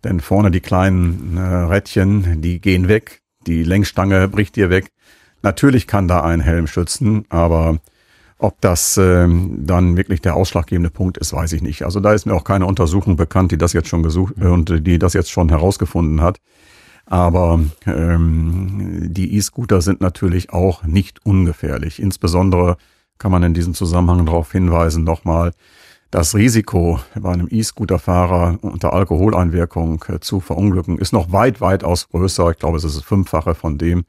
Denn 0.04 0.20
vorne 0.20 0.52
die 0.52 0.60
kleinen 0.60 1.38
äh, 1.38 1.42
Rädchen, 1.42 2.42
die 2.42 2.62
gehen 2.62 2.88
weg, 2.88 3.22
die 3.46 3.64
Längsstange 3.64 4.28
bricht 4.28 4.56
dir 4.56 4.70
weg. 4.70 4.92
Natürlich 5.42 5.88
kann 5.88 6.08
da 6.08 6.22
ein 6.22 6.42
Helm 6.42 6.68
schützen, 6.68 7.26
aber 7.30 7.80
ob 8.40 8.62
das 8.62 8.98
äh, 8.98 9.28
dann 9.28 9.98
wirklich 9.98 10.22
der 10.22 10.36
ausschlaggebende 10.36 10.92
Punkt 10.92 11.18
ist, 11.18 11.34
weiß 11.34 11.54
ich 11.54 11.62
nicht. 11.62 11.84
Also 11.84 12.00
da 12.00 12.14
ist 12.14 12.26
mir 12.26 12.36
auch 12.36 12.44
keine 12.44 12.68
Untersuchung 12.68 13.16
bekannt, 13.16 13.52
die 13.52 13.58
das 13.58 13.74
jetzt 13.74 13.88
schon 13.88 14.04
gesucht 14.04 14.36
äh, 14.40 14.48
und 14.48 14.86
die 14.86 15.00
das 15.00 15.14
jetzt 15.14 15.32
schon 15.32 15.50
herausgefunden 15.50 16.22
hat. 16.22 16.40
Aber 17.06 17.62
ähm, 17.86 19.14
die 19.14 19.36
E-Scooter 19.36 19.82
sind 19.82 20.02
natürlich 20.02 20.52
auch 20.52 20.84
nicht 20.84 21.26
ungefährlich. 21.26 22.02
Insbesondere 22.02 22.78
kann 23.18 23.32
man 23.32 23.44
in 23.44 23.54
diesem 23.54 23.74
Zusammenhang 23.74 24.26
darauf 24.26 24.52
hinweisen, 24.52 25.04
nochmal, 25.04 25.54
das 26.12 26.36
Risiko 26.36 27.00
bei 27.15 27.32
einem 27.32 27.48
E-Scooter-Fahrer 27.50 28.60
unter 28.62 28.93
Alkoholeinwirkung 28.93 30.04
äh, 30.08 30.20
zu 30.20 30.39
verunglücken 30.39 30.98
ist 30.98 31.13
noch 31.13 31.32
weit, 31.32 31.62
weitaus 31.62 32.10
größer. 32.10 32.52
Ich 32.52 32.60
glaube, 32.60 32.78
es 32.78 32.84
ist 32.84 32.98
das 32.98 33.04
Fünffache 33.04 33.56
von 33.56 33.78
dem, 33.78 34.06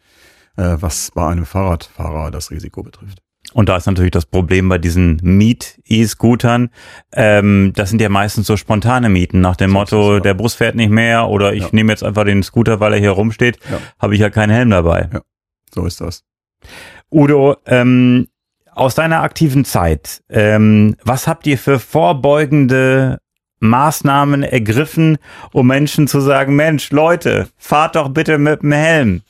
äh, 0.56 0.76
was 0.80 1.10
bei 1.14 1.26
einem 1.26 1.44
Fahrradfahrer 1.44 2.30
das 2.30 2.50
Risiko 2.50 2.82
betrifft. 2.82 3.22
Und 3.54 3.68
da 3.68 3.76
ist 3.76 3.86
natürlich 3.86 4.10
das 4.10 4.26
Problem 4.26 4.68
bei 4.68 4.78
diesen 4.78 5.18
Miet-E-Scootern. 5.22 6.70
Ähm, 7.12 7.72
das 7.74 7.90
sind 7.90 8.00
ja 8.00 8.08
meistens 8.08 8.46
so 8.46 8.56
spontane 8.56 9.08
Mieten 9.08 9.40
nach 9.40 9.56
dem 9.56 9.70
Motto, 9.70 10.20
der 10.20 10.34
Bus 10.34 10.54
fährt 10.54 10.74
nicht 10.74 10.90
mehr 10.90 11.28
oder 11.28 11.54
ich 11.54 11.62
ja. 11.62 11.68
nehme 11.72 11.92
jetzt 11.92 12.04
einfach 12.04 12.24
den 12.24 12.42
Scooter, 12.42 12.80
weil 12.80 12.92
er 12.92 12.98
hier 12.98 13.10
rumsteht, 13.10 13.58
ja. 13.70 13.78
habe 13.98 14.14
ich 14.14 14.20
ja 14.20 14.28
keinen 14.28 14.50
Helm 14.50 14.70
dabei. 14.70 15.08
Ja, 15.12 15.20
so 15.72 15.86
ist 15.86 16.00
das. 16.00 16.24
Udo, 17.10 17.56
ähm, 17.64 18.28
aus 18.78 18.94
deiner 18.94 19.22
aktiven 19.22 19.64
Zeit, 19.64 20.22
ähm, 20.28 20.96
was 21.04 21.26
habt 21.26 21.46
ihr 21.46 21.58
für 21.58 21.78
vorbeugende 21.78 23.18
Maßnahmen 23.60 24.44
ergriffen, 24.44 25.18
um 25.52 25.66
Menschen 25.66 26.06
zu 26.06 26.20
sagen, 26.20 26.54
Mensch, 26.54 26.90
Leute, 26.90 27.48
fahrt 27.56 27.96
doch 27.96 28.08
bitte 28.10 28.38
mit 28.38 28.62
dem 28.62 28.72
Helm? 28.72 29.22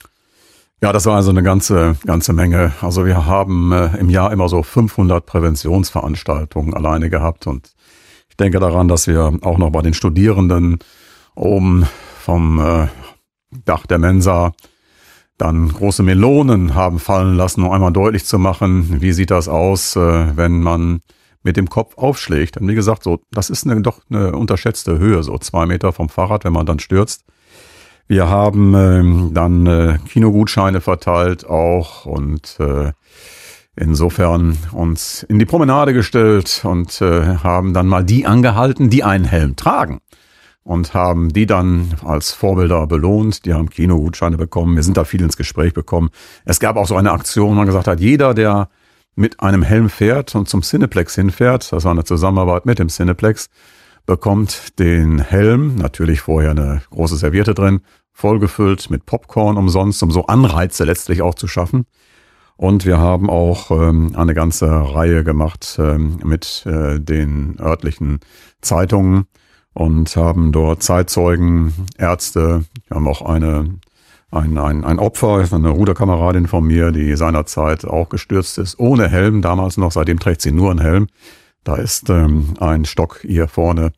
Ja, 0.82 0.92
das 0.92 1.06
war 1.06 1.16
also 1.16 1.30
eine 1.30 1.42
ganze, 1.42 1.96
ganze 2.06 2.32
Menge. 2.32 2.72
Also 2.82 3.04
wir 3.04 3.26
haben 3.26 3.72
äh, 3.72 3.96
im 3.98 4.10
Jahr 4.10 4.32
immer 4.32 4.48
so 4.48 4.62
500 4.62 5.24
Präventionsveranstaltungen 5.26 6.74
alleine 6.74 7.10
gehabt 7.10 7.46
und 7.46 7.72
ich 8.28 8.36
denke 8.36 8.60
daran, 8.60 8.86
dass 8.86 9.06
wir 9.06 9.32
auch 9.40 9.58
noch 9.58 9.70
bei 9.70 9.82
den 9.82 9.94
Studierenden 9.94 10.78
oben 11.34 11.86
vom 12.20 12.60
äh, 12.60 12.88
Dach 13.64 13.86
der 13.86 13.98
Mensa 13.98 14.52
dann 15.38 15.68
große 15.68 16.02
Melonen 16.02 16.74
haben 16.74 16.98
fallen 16.98 17.36
lassen, 17.36 17.62
um 17.62 17.70
einmal 17.70 17.92
deutlich 17.92 18.24
zu 18.24 18.38
machen, 18.38 19.00
wie 19.00 19.12
sieht 19.12 19.30
das 19.30 19.48
aus, 19.48 19.96
äh, 19.96 20.36
wenn 20.36 20.60
man 20.60 21.00
mit 21.42 21.56
dem 21.56 21.70
Kopf 21.70 21.96
aufschlägt. 21.96 22.56
Und 22.56 22.68
wie 22.68 22.74
gesagt, 22.74 23.04
so, 23.04 23.20
das 23.30 23.48
ist 23.48 23.66
eine, 23.66 23.80
doch 23.80 24.00
eine 24.10 24.32
unterschätzte 24.32 24.98
Höhe, 24.98 25.22
so 25.22 25.38
zwei 25.38 25.66
Meter 25.66 25.92
vom 25.92 26.08
Fahrrad, 26.08 26.44
wenn 26.44 26.52
man 26.52 26.66
dann 26.66 26.80
stürzt. 26.80 27.24
Wir 28.08 28.28
haben 28.28 28.74
ähm, 28.74 29.30
dann 29.34 29.66
äh, 29.66 29.98
Kinogutscheine 30.08 30.80
verteilt 30.80 31.46
auch 31.46 32.06
und 32.06 32.56
äh, 32.58 32.92
insofern 33.76 34.58
uns 34.72 35.22
in 35.22 35.38
die 35.38 35.44
Promenade 35.44 35.92
gestellt 35.92 36.62
und 36.64 37.00
äh, 37.00 37.36
haben 37.36 37.74
dann 37.74 37.86
mal 37.86 38.04
die 38.04 38.26
angehalten, 38.26 38.90
die 38.90 39.04
einen 39.04 39.24
Helm 39.24 39.56
tragen 39.56 40.00
und 40.68 40.92
haben 40.92 41.30
die 41.30 41.46
dann 41.46 41.94
als 42.04 42.32
Vorbilder 42.32 42.86
belohnt. 42.86 43.46
Die 43.46 43.54
haben 43.54 43.70
Kinogutscheine 43.70 44.36
bekommen. 44.36 44.76
Wir 44.76 44.82
sind 44.82 44.98
da 44.98 45.04
viel 45.04 45.22
ins 45.22 45.38
Gespräch 45.38 45.72
bekommen. 45.72 46.10
Es 46.44 46.60
gab 46.60 46.76
auch 46.76 46.86
so 46.86 46.94
eine 46.94 47.12
Aktion, 47.12 47.52
wo 47.52 47.54
man 47.54 47.66
gesagt 47.66 47.86
hat, 47.86 48.00
jeder, 48.00 48.34
der 48.34 48.68
mit 49.16 49.40
einem 49.40 49.62
Helm 49.62 49.88
fährt 49.88 50.34
und 50.34 50.46
zum 50.46 50.60
Cineplex 50.60 51.14
hinfährt, 51.14 51.72
das 51.72 51.84
war 51.84 51.92
eine 51.92 52.04
Zusammenarbeit 52.04 52.66
mit 52.66 52.78
dem 52.78 52.88
Cineplex, 52.88 53.48
bekommt 54.04 54.78
den 54.78 55.20
Helm, 55.20 55.76
natürlich 55.76 56.20
vorher 56.20 56.50
eine 56.50 56.82
große 56.90 57.16
Serviette 57.16 57.54
drin, 57.54 57.80
vollgefüllt 58.12 58.90
mit 58.90 59.06
Popcorn 59.06 59.56
umsonst, 59.56 60.02
um 60.02 60.10
so 60.10 60.26
Anreize 60.26 60.84
letztlich 60.84 61.22
auch 61.22 61.34
zu 61.34 61.48
schaffen. 61.48 61.86
Und 62.58 62.84
wir 62.84 62.98
haben 62.98 63.30
auch 63.30 63.70
ähm, 63.70 64.14
eine 64.16 64.34
ganze 64.34 64.66
Reihe 64.68 65.24
gemacht 65.24 65.78
ähm, 65.78 66.18
mit 66.22 66.66
äh, 66.66 67.00
den 67.00 67.56
örtlichen 67.58 68.20
Zeitungen 68.60 69.28
und 69.74 70.14
haben 70.16 70.52
dort 70.52 70.82
Zeitzeugen, 70.82 71.72
Ärzte, 71.96 72.64
wir 72.86 72.96
haben 72.96 73.08
auch 73.08 73.22
eine, 73.22 73.78
ein, 74.30 74.58
ein, 74.58 74.84
ein 74.84 74.98
Opfer, 74.98 75.46
eine 75.50 75.70
Ruderkameradin 75.70 76.46
von 76.46 76.64
mir, 76.64 76.92
die 76.92 77.16
seinerzeit 77.16 77.84
auch 77.84 78.08
gestürzt 78.08 78.58
ist, 78.58 78.78
ohne 78.78 79.08
Helm, 79.08 79.42
damals 79.42 79.76
noch, 79.76 79.92
seitdem 79.92 80.18
trägt 80.18 80.42
sie 80.42 80.52
nur 80.52 80.70
einen 80.70 80.80
Helm 80.80 81.08
da 81.68 81.76
ist 81.76 82.08
ähm, 82.08 82.54
ein 82.60 82.86
Stock 82.86 83.20
hier 83.20 83.46
vorne 83.46 83.92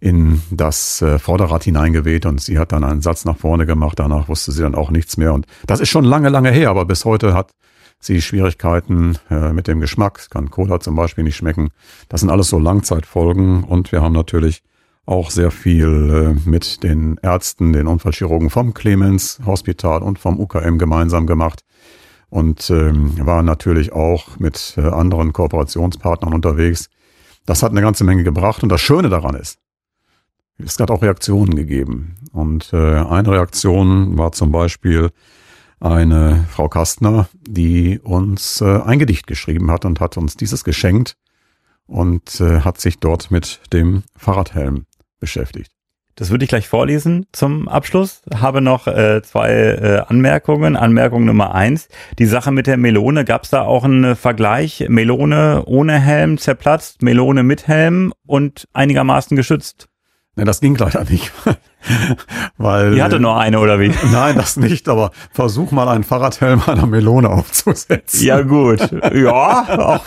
in 0.00 0.40
das 0.50 1.02
äh, 1.02 1.18
Vorderrad 1.18 1.62
hineingeweht 1.62 2.24
und 2.24 2.40
sie 2.40 2.58
hat 2.58 2.72
dann 2.72 2.84
einen 2.84 3.02
Satz 3.02 3.26
nach 3.26 3.36
vorne 3.36 3.66
gemacht. 3.66 3.98
Danach 3.98 4.28
wusste 4.28 4.50
sie 4.50 4.62
dann 4.62 4.74
auch 4.74 4.90
nichts 4.90 5.18
mehr. 5.18 5.34
Und 5.34 5.46
das 5.66 5.80
ist 5.80 5.90
schon 5.90 6.04
lange, 6.04 6.30
lange 6.30 6.50
her, 6.50 6.70
aber 6.70 6.86
bis 6.86 7.04
heute 7.04 7.34
hat 7.34 7.50
sie 8.00 8.22
Schwierigkeiten 8.22 9.18
äh, 9.30 9.52
mit 9.52 9.68
dem 9.68 9.80
Geschmack. 9.80 10.30
Kann 10.30 10.50
Cola 10.50 10.80
zum 10.80 10.96
Beispiel 10.96 11.22
nicht 11.22 11.36
schmecken. 11.36 11.68
Das 12.08 12.20
sind 12.20 12.30
alles 12.30 12.48
so 12.48 12.58
Langzeitfolgen 12.58 13.62
und 13.62 13.92
wir 13.92 14.00
haben 14.00 14.14
natürlich 14.14 14.62
auch 15.06 15.30
sehr 15.30 15.50
viel 15.50 16.36
äh, 16.46 16.48
mit 16.48 16.82
den 16.82 17.18
Ärzten, 17.22 17.72
den 17.72 17.86
Unfallchirurgen 17.86 18.50
vom 18.50 18.72
Clemens 18.74 19.40
Hospital 19.44 20.02
und 20.02 20.18
vom 20.18 20.38
UKM 20.38 20.78
gemeinsam 20.78 21.26
gemacht. 21.26 21.64
Und 22.28 22.70
ähm, 22.70 23.14
waren 23.26 23.44
natürlich 23.44 23.92
auch 23.92 24.38
mit 24.38 24.74
äh, 24.78 24.82
anderen 24.82 25.32
Kooperationspartnern 25.32 26.32
unterwegs, 26.32 26.88
das 27.44 27.62
hat 27.62 27.72
eine 27.72 27.82
ganze 27.82 28.04
Menge 28.04 28.22
gebracht. 28.22 28.62
Und 28.62 28.68
das 28.68 28.80
Schöne 28.80 29.08
daran 29.08 29.34
ist, 29.34 29.58
es 30.58 30.78
hat 30.78 30.90
auch 30.90 31.02
Reaktionen 31.02 31.56
gegeben. 31.56 32.14
Und 32.32 32.72
äh, 32.72 32.76
eine 32.76 33.30
Reaktion 33.32 34.16
war 34.16 34.32
zum 34.32 34.52
Beispiel 34.52 35.10
eine 35.80 36.46
Frau 36.48 36.68
Kastner, 36.68 37.28
die 37.40 37.98
uns 37.98 38.62
ein 38.62 39.00
Gedicht 39.00 39.26
geschrieben 39.26 39.68
hat 39.72 39.84
und 39.84 39.98
hat 39.98 40.16
uns 40.16 40.36
dieses 40.36 40.62
geschenkt 40.62 41.16
und 41.86 42.40
äh, 42.40 42.60
hat 42.60 42.80
sich 42.80 42.98
dort 42.98 43.30
mit 43.30 43.60
dem 43.72 44.04
Fahrradhelm 44.16 44.86
beschäftigt. 45.22 45.70
Das 46.16 46.30
würde 46.30 46.44
ich 46.44 46.50
gleich 46.50 46.68
vorlesen 46.68 47.26
zum 47.32 47.68
Abschluss. 47.68 48.22
Habe 48.34 48.60
noch 48.60 48.86
äh, 48.86 49.22
zwei 49.22 49.50
äh, 49.52 50.02
Anmerkungen. 50.06 50.76
Anmerkung 50.76 51.24
Nummer 51.24 51.54
eins. 51.54 51.88
Die 52.18 52.26
Sache 52.26 52.50
mit 52.50 52.66
der 52.66 52.76
Melone, 52.76 53.24
gab 53.24 53.44
es 53.44 53.50
da 53.50 53.62
auch 53.62 53.84
einen 53.84 54.14
Vergleich? 54.14 54.84
Melone 54.88 55.62
ohne 55.64 55.98
Helm 55.98 56.36
zerplatzt, 56.36 57.00
Melone 57.00 57.44
mit 57.44 57.66
Helm 57.66 58.12
und 58.26 58.68
einigermaßen 58.74 59.36
geschützt. 59.36 59.88
Ne, 60.36 60.44
das 60.44 60.60
ging 60.60 60.74
leider 60.76 61.04
nicht. 61.04 61.32
Weil, 62.56 62.94
Die 62.94 63.02
hatte 63.02 63.20
nur 63.20 63.38
eine, 63.38 63.58
oder 63.58 63.80
wie? 63.80 63.88
Nein, 64.12 64.36
das 64.36 64.56
nicht, 64.56 64.88
aber 64.88 65.10
versuch 65.32 65.70
mal 65.70 65.88
einen 65.88 66.04
Fahrradhelm 66.04 66.62
einer 66.66 66.86
Melone 66.86 67.28
aufzusetzen. 67.28 68.24
Ja, 68.24 68.42
gut. 68.42 68.80
Ja, 69.12 69.66
auch. 69.78 70.04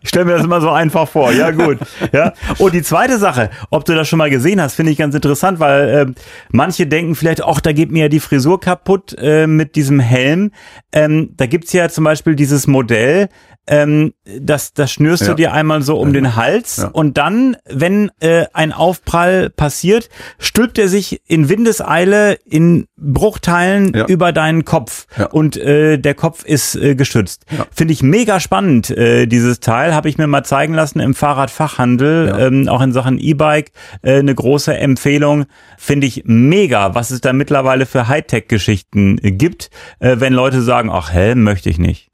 ich 0.00 0.08
stelle 0.08 0.24
mir 0.24 0.32
das 0.32 0.44
immer 0.44 0.60
so 0.60 0.70
einfach 0.70 1.06
vor. 1.06 1.32
Ja, 1.32 1.50
gut. 1.50 1.78
Ja. 2.12 2.32
Und 2.58 2.74
die 2.74 2.82
zweite 2.82 3.18
Sache, 3.18 3.50
ob 3.70 3.84
du 3.84 3.94
das 3.94 4.08
schon 4.08 4.18
mal 4.18 4.30
gesehen 4.30 4.60
hast, 4.60 4.74
finde 4.74 4.92
ich 4.92 4.98
ganz 4.98 5.14
interessant, 5.14 5.60
weil 5.60 5.88
äh, 5.88 6.06
manche 6.50 6.86
denken 6.86 7.14
vielleicht, 7.14 7.44
ach, 7.44 7.60
da 7.60 7.72
geht 7.72 7.90
mir 7.90 8.04
ja 8.04 8.08
die 8.08 8.20
Frisur 8.20 8.60
kaputt 8.60 9.14
äh, 9.18 9.46
mit 9.46 9.76
diesem 9.76 10.00
Helm. 10.00 10.52
Ähm, 10.92 11.34
da 11.36 11.46
gibt's 11.46 11.72
ja 11.72 11.88
zum 11.88 12.04
Beispiel 12.04 12.34
dieses 12.34 12.66
Modell, 12.66 13.28
ähm, 13.70 14.14
das, 14.24 14.72
das 14.72 14.90
schnürst 14.90 15.22
ja. 15.22 15.28
du 15.28 15.34
dir 15.34 15.52
einmal 15.52 15.82
so 15.82 15.98
um 15.98 16.08
ja. 16.08 16.14
den 16.14 16.36
Hals 16.36 16.78
ja. 16.78 16.88
und 16.88 17.16
dann, 17.16 17.56
wenn 17.66 18.10
äh, 18.20 18.46
ein 18.52 18.72
Aufprall 18.72 19.48
passiert, 19.48 20.08
stülpt 20.38 20.78
er 20.78 20.88
sich 20.88 20.99
in 21.26 21.48
Windeseile 21.48 22.38
in 22.44 22.86
Bruchteilen 22.96 23.94
über 24.08 24.32
deinen 24.32 24.64
Kopf 24.64 25.06
und 25.30 25.56
äh, 25.56 25.98
der 25.98 26.14
Kopf 26.14 26.44
ist 26.44 26.76
äh, 26.76 26.94
geschützt. 26.94 27.44
Finde 27.72 27.92
ich 27.92 28.02
mega 28.02 28.40
spannend, 28.40 28.90
äh, 28.90 29.26
dieses 29.26 29.60
Teil. 29.60 29.94
Habe 29.94 30.08
ich 30.08 30.18
mir 30.18 30.26
mal 30.26 30.44
zeigen 30.44 30.74
lassen 30.74 31.00
im 31.00 31.14
Fahrradfachhandel, 31.14 32.34
ähm, 32.38 32.68
auch 32.68 32.82
in 32.82 32.92
Sachen 32.92 33.18
E-Bike. 33.18 33.72
Äh, 34.02 34.18
eine 34.18 34.34
große 34.34 34.76
Empfehlung. 34.76 35.46
Finde 35.78 36.06
ich 36.06 36.22
mega, 36.26 36.94
was 36.94 37.10
es 37.10 37.20
da 37.20 37.32
mittlerweile 37.32 37.86
für 37.86 38.08
Hightech-Geschichten 38.08 39.16
gibt, 39.22 39.70
äh, 39.98 40.16
wenn 40.18 40.32
Leute 40.32 40.62
sagen, 40.62 40.90
ach, 40.90 41.10
Helm 41.10 41.42
möchte 41.42 41.70
ich 41.70 41.78
nicht. 41.78 42.10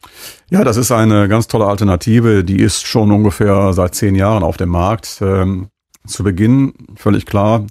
Ja, 0.51 0.63
das 0.63 0.77
ist 0.77 0.93
eine 0.93 1.29
ganz 1.29 1.49
tolle 1.49 1.67
Alternative. 1.67 2.45
Die 2.45 2.61
ist 2.61 2.87
schon 2.87 3.11
ungefähr 3.11 3.73
seit 3.73 3.95
zehn 3.95 4.15
Jahren 4.15 4.43
auf 4.43 4.57
dem 4.57 4.69
Markt. 4.69 5.19
Ähm, 5.21 5.69
zu 6.07 6.23
Beginn, 6.23 6.73
völlig 6.97 7.27
klar, 7.27 7.67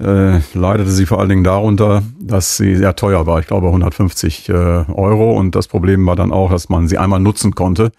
äh, 0.00 0.40
leidete 0.54 0.90
sie 0.90 1.06
vor 1.06 1.20
allen 1.20 1.28
Dingen 1.28 1.44
darunter, 1.44 2.02
dass 2.20 2.56
sie 2.56 2.76
sehr 2.76 2.94
teuer 2.96 3.26
war. 3.26 3.40
Ich 3.40 3.46
glaube 3.46 3.66
150 3.66 4.48
äh, 4.48 4.52
Euro. 4.52 5.36
Und 5.36 5.54
das 5.54 5.68
Problem 5.68 6.06
war 6.06 6.16
dann 6.16 6.32
auch, 6.32 6.50
dass 6.50 6.68
man 6.68 6.88
sie 6.88 6.98
einmal 6.98 7.20
nutzen 7.20 7.54
konnte. 7.54 7.90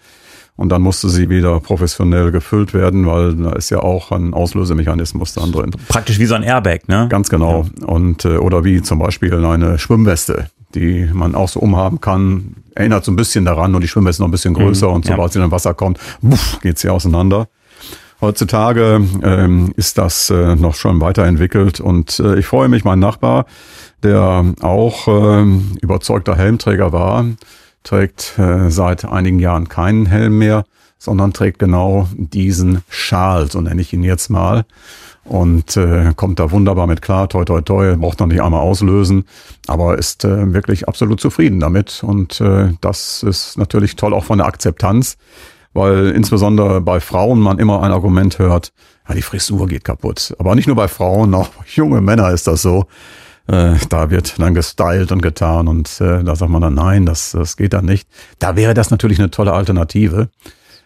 Und 0.56 0.68
dann 0.68 0.82
musste 0.82 1.08
sie 1.08 1.30
wieder 1.30 1.58
professionell 1.60 2.32
gefüllt 2.32 2.74
werden, 2.74 3.06
weil 3.06 3.34
da 3.34 3.52
ist 3.52 3.70
ja 3.70 3.78
auch 3.78 4.12
ein 4.12 4.34
Auslösemechanismus 4.34 5.32
dann 5.32 5.52
drin. 5.52 5.70
Praktisch 5.88 6.18
wie 6.18 6.26
so 6.26 6.34
ein 6.34 6.42
Airbag, 6.42 6.80
ne? 6.86 7.06
Ganz 7.08 7.30
genau. 7.30 7.66
Ja. 7.80 7.86
Und 7.86 8.26
äh, 8.26 8.36
oder 8.36 8.62
wie 8.62 8.82
zum 8.82 8.98
Beispiel 8.98 9.32
eine 9.42 9.78
Schwimmweste, 9.78 10.50
die 10.74 11.08
man 11.12 11.34
auch 11.34 11.48
so 11.48 11.60
umhaben 11.60 12.00
kann, 12.02 12.56
erinnert 12.74 13.04
so 13.04 13.12
ein 13.12 13.16
bisschen 13.16 13.46
daran 13.46 13.74
und 13.74 13.80
die 13.80 13.88
Schwimme 13.88 14.10
ist 14.10 14.18
noch 14.18 14.28
ein 14.28 14.30
bisschen 14.30 14.54
größer 14.54 14.88
mhm, 14.88 14.96
und 14.96 15.04
sobald 15.06 15.30
ja. 15.30 15.32
sie 15.32 15.38
in 15.38 15.44
das 15.44 15.50
Wasser 15.50 15.74
kommt, 15.74 15.98
buff, 16.20 16.58
geht 16.60 16.78
sie 16.78 16.90
auseinander. 16.90 17.48
Heutzutage 18.20 19.00
ähm, 19.22 19.72
ist 19.76 19.96
das 19.96 20.28
äh, 20.28 20.54
noch 20.54 20.74
schon 20.74 21.00
weiterentwickelt 21.00 21.80
und 21.80 22.20
äh, 22.20 22.38
ich 22.38 22.46
freue 22.46 22.68
mich, 22.68 22.84
mein 22.84 22.98
Nachbar, 22.98 23.46
der 24.02 24.44
auch 24.60 25.08
äh, 25.08 25.42
überzeugter 25.80 26.36
Helmträger 26.36 26.92
war, 26.92 27.24
trägt 27.82 28.38
äh, 28.38 28.70
seit 28.70 29.06
einigen 29.06 29.38
Jahren 29.38 29.70
keinen 29.70 30.04
Helm 30.04 30.36
mehr, 30.36 30.64
sondern 30.98 31.32
trägt 31.32 31.58
genau 31.58 32.08
diesen 32.12 32.82
Schal, 32.90 33.50
so 33.50 33.62
nenne 33.62 33.80
ich 33.80 33.94
ihn 33.94 34.04
jetzt 34.04 34.28
mal 34.28 34.66
und 35.24 35.78
äh, 35.78 36.12
kommt 36.14 36.40
da 36.40 36.50
wunderbar 36.50 36.86
mit 36.86 37.00
klar, 37.00 37.26
toi 37.26 37.46
toi 37.46 37.62
toi, 37.62 37.96
braucht 37.96 38.20
noch 38.20 38.26
nicht 38.26 38.42
einmal 38.42 38.60
auslösen, 38.60 39.24
aber 39.66 39.96
ist 39.96 40.26
äh, 40.26 40.52
wirklich 40.52 40.88
absolut 40.88 41.22
zufrieden 41.22 41.58
damit 41.58 42.02
und 42.02 42.38
äh, 42.42 42.74
das 42.82 43.22
ist 43.22 43.56
natürlich 43.56 43.96
toll 43.96 44.12
auch 44.12 44.24
von 44.24 44.38
der 44.38 44.46
Akzeptanz, 44.46 45.16
weil 45.72 46.10
insbesondere 46.10 46.80
bei 46.80 47.00
Frauen 47.00 47.40
man 47.40 47.58
immer 47.58 47.82
ein 47.82 47.92
Argument 47.92 48.38
hört, 48.38 48.72
ja, 49.08 49.14
die 49.14 49.22
Frisur 49.22 49.66
geht 49.66 49.84
kaputt, 49.84 50.34
aber 50.38 50.54
nicht 50.54 50.66
nur 50.66 50.76
bei 50.76 50.88
Frauen, 50.88 51.34
auch 51.34 51.50
junge 51.66 52.00
Männer 52.00 52.30
ist 52.30 52.46
das 52.46 52.62
so. 52.62 52.86
Äh, 53.46 53.76
da 53.88 54.10
wird 54.10 54.38
dann 54.38 54.54
gestylt 54.54 55.10
und 55.10 55.22
getan 55.22 55.66
und 55.66 56.00
äh, 56.00 56.22
da 56.22 56.36
sagt 56.36 56.50
man 56.50 56.62
dann, 56.62 56.74
nein, 56.74 57.06
das, 57.06 57.32
das 57.32 57.56
geht 57.56 57.72
dann 57.72 57.84
nicht. 57.84 58.08
Da 58.38 58.54
wäre 58.54 58.74
das 58.74 58.90
natürlich 58.90 59.18
eine 59.18 59.30
tolle 59.30 59.52
Alternative. 59.52 60.28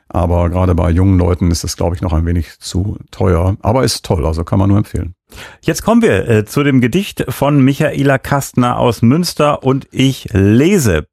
Aber 0.08 0.48
gerade 0.50 0.74
bei 0.74 0.90
jungen 0.90 1.18
Leuten 1.18 1.50
ist 1.50 1.64
es, 1.64 1.76
glaube 1.76 1.96
ich, 1.96 2.02
noch 2.02 2.12
ein 2.12 2.26
wenig 2.26 2.58
zu 2.60 2.98
teuer. 3.10 3.56
Aber 3.62 3.84
ist 3.84 4.04
toll, 4.04 4.24
also 4.26 4.44
kann 4.44 4.58
man 4.58 4.68
nur 4.68 4.78
empfehlen. 4.78 5.14
Jetzt 5.60 5.82
kommen 5.82 6.02
wir 6.02 6.28
äh, 6.28 6.44
zu 6.44 6.62
dem 6.62 6.80
Gedicht 6.80 7.24
von 7.28 7.60
Michaela 7.62 8.18
Kastner 8.18 8.78
aus 8.78 9.02
Münster 9.02 9.62
und 9.62 9.88
ich 9.90 10.28
lese. 10.32 11.06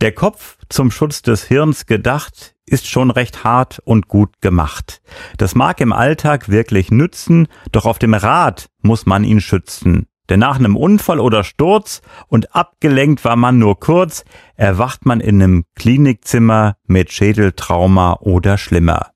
Der 0.00 0.12
Kopf 0.12 0.56
zum 0.68 0.90
Schutz 0.90 1.22
des 1.22 1.44
Hirns 1.44 1.86
gedacht, 1.86 2.54
ist 2.68 2.86
schon 2.86 3.10
recht 3.10 3.44
hart 3.44 3.80
und 3.84 4.08
gut 4.08 4.40
gemacht. 4.40 5.00
Das 5.36 5.54
mag 5.54 5.80
im 5.80 5.92
Alltag 5.92 6.48
wirklich 6.48 6.90
nützen, 6.90 7.48
doch 7.72 7.86
auf 7.86 7.98
dem 7.98 8.14
Rad 8.14 8.68
muss 8.82 9.06
man 9.06 9.24
ihn 9.24 9.40
schützen. 9.40 10.06
Denn 10.28 10.40
nach 10.40 10.58
einem 10.58 10.76
Unfall 10.76 11.20
oder 11.20 11.42
Sturz 11.42 12.02
und 12.26 12.54
abgelenkt 12.54 13.24
war 13.24 13.36
man 13.36 13.58
nur 13.58 13.80
kurz, 13.80 14.24
erwacht 14.56 15.06
man 15.06 15.20
in 15.20 15.42
einem 15.42 15.64
Klinikzimmer 15.74 16.76
mit 16.86 17.12
Schädeltrauma 17.12 18.18
oder 18.20 18.58
schlimmer. 18.58 19.12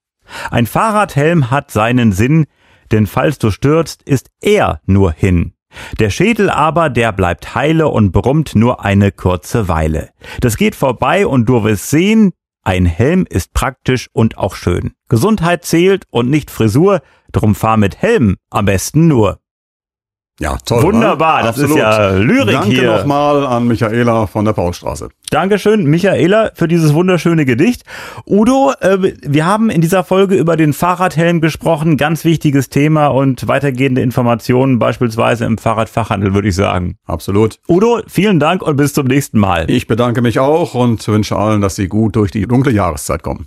Ein 0.51 0.67
Fahrradhelm 0.67 1.51
hat 1.51 1.71
seinen 1.71 2.13
Sinn, 2.13 2.47
denn 2.91 3.07
falls 3.07 3.39
du 3.39 3.51
stürzt, 3.51 4.03
ist 4.03 4.31
er 4.41 4.81
nur 4.87 5.13
hin. 5.13 5.53
Der 5.99 6.11
Schädel 6.11 6.51
aber, 6.51 6.91
der 6.91 7.13
bleibt 7.13 7.55
heile 7.55 7.89
und 7.89 8.13
brummt 8.13 8.55
nur 8.55 8.85
eine 8.85 9.11
kurze 9.11 9.69
Weile. 9.69 10.11
Das 10.41 10.57
geht 10.57 10.75
vorbei 10.75 11.27
und 11.27 11.47
du 11.47 11.65
wirst 11.65 11.91
sehen, 11.91 12.33
ein 12.63 12.87
Helm 12.87 13.27
ist 13.29 13.53
praktisch 13.53 14.09
und 14.13 14.39
auch 14.39 14.55
schön. 14.55 14.93
Gesundheit 15.09 15.65
zählt 15.65 16.05
und 16.11 16.31
nicht 16.31 16.51
Frisur, 16.51 17.03
drum 17.33 17.55
fahr 17.55 17.77
mit 17.77 18.01
Helm 18.01 18.37
am 18.51 18.67
besten 18.67 19.09
nur. 19.09 19.42
Ja, 20.43 20.59
toll. 20.65 20.83
Wunderbar, 20.83 21.43
ne? 21.43 21.47
das 21.47 21.59
ist 21.59 21.77
ja 21.77 22.11
Lyrik 22.17 22.55
Danke 22.55 22.71
hier. 22.75 22.97
nochmal 22.97 23.47
an 23.47 23.69
Michaela 23.69 24.27
von 24.27 24.45
der 24.45 24.53
Paulstraße. 24.53 25.11
Dankeschön, 25.31 25.85
Michaela, 25.85 26.51
für 26.55 26.67
dieses 26.67 26.95
wunderschöne 26.95 27.45
Gedicht. 27.45 27.85
Udo, 28.27 28.73
äh, 28.81 29.13
wir 29.23 29.47
haben 29.47 29.71
in 29.71 29.81
dieser 29.81 30.03
Folge 30.03 30.35
über 30.35 30.57
den 30.57 30.73
Fahrradhelm 30.73 31.41
gesprochen, 31.41 31.97
ganz 31.97 32.25
wichtiges 32.25 32.71
Thema 32.71 33.07
und 33.07 33.47
weitergehende 33.47 34.01
Informationen 34.03 34.81
beispielsweise 34.81 35.45
im 35.45 35.59
Fahrradfachhandel, 35.59 36.35
würde 36.35 36.49
ich 36.49 36.57
sagen. 36.57 36.97
Absolut. 37.07 37.61
Udo, 37.69 38.01
vielen 38.09 38.41
Dank 38.41 38.63
und 38.63 38.75
bis 38.75 38.95
zum 38.95 39.07
nächsten 39.07 39.39
Mal. 39.39 39.71
Ich 39.71 39.87
bedanke 39.87 40.23
mich 40.23 40.41
auch 40.41 40.75
und 40.75 41.07
wünsche 41.07 41.37
allen, 41.37 41.61
dass 41.61 41.77
sie 41.77 41.87
gut 41.87 42.17
durch 42.17 42.33
die 42.33 42.49
dunkle 42.49 42.73
Jahreszeit 42.73 43.23
kommen. 43.23 43.47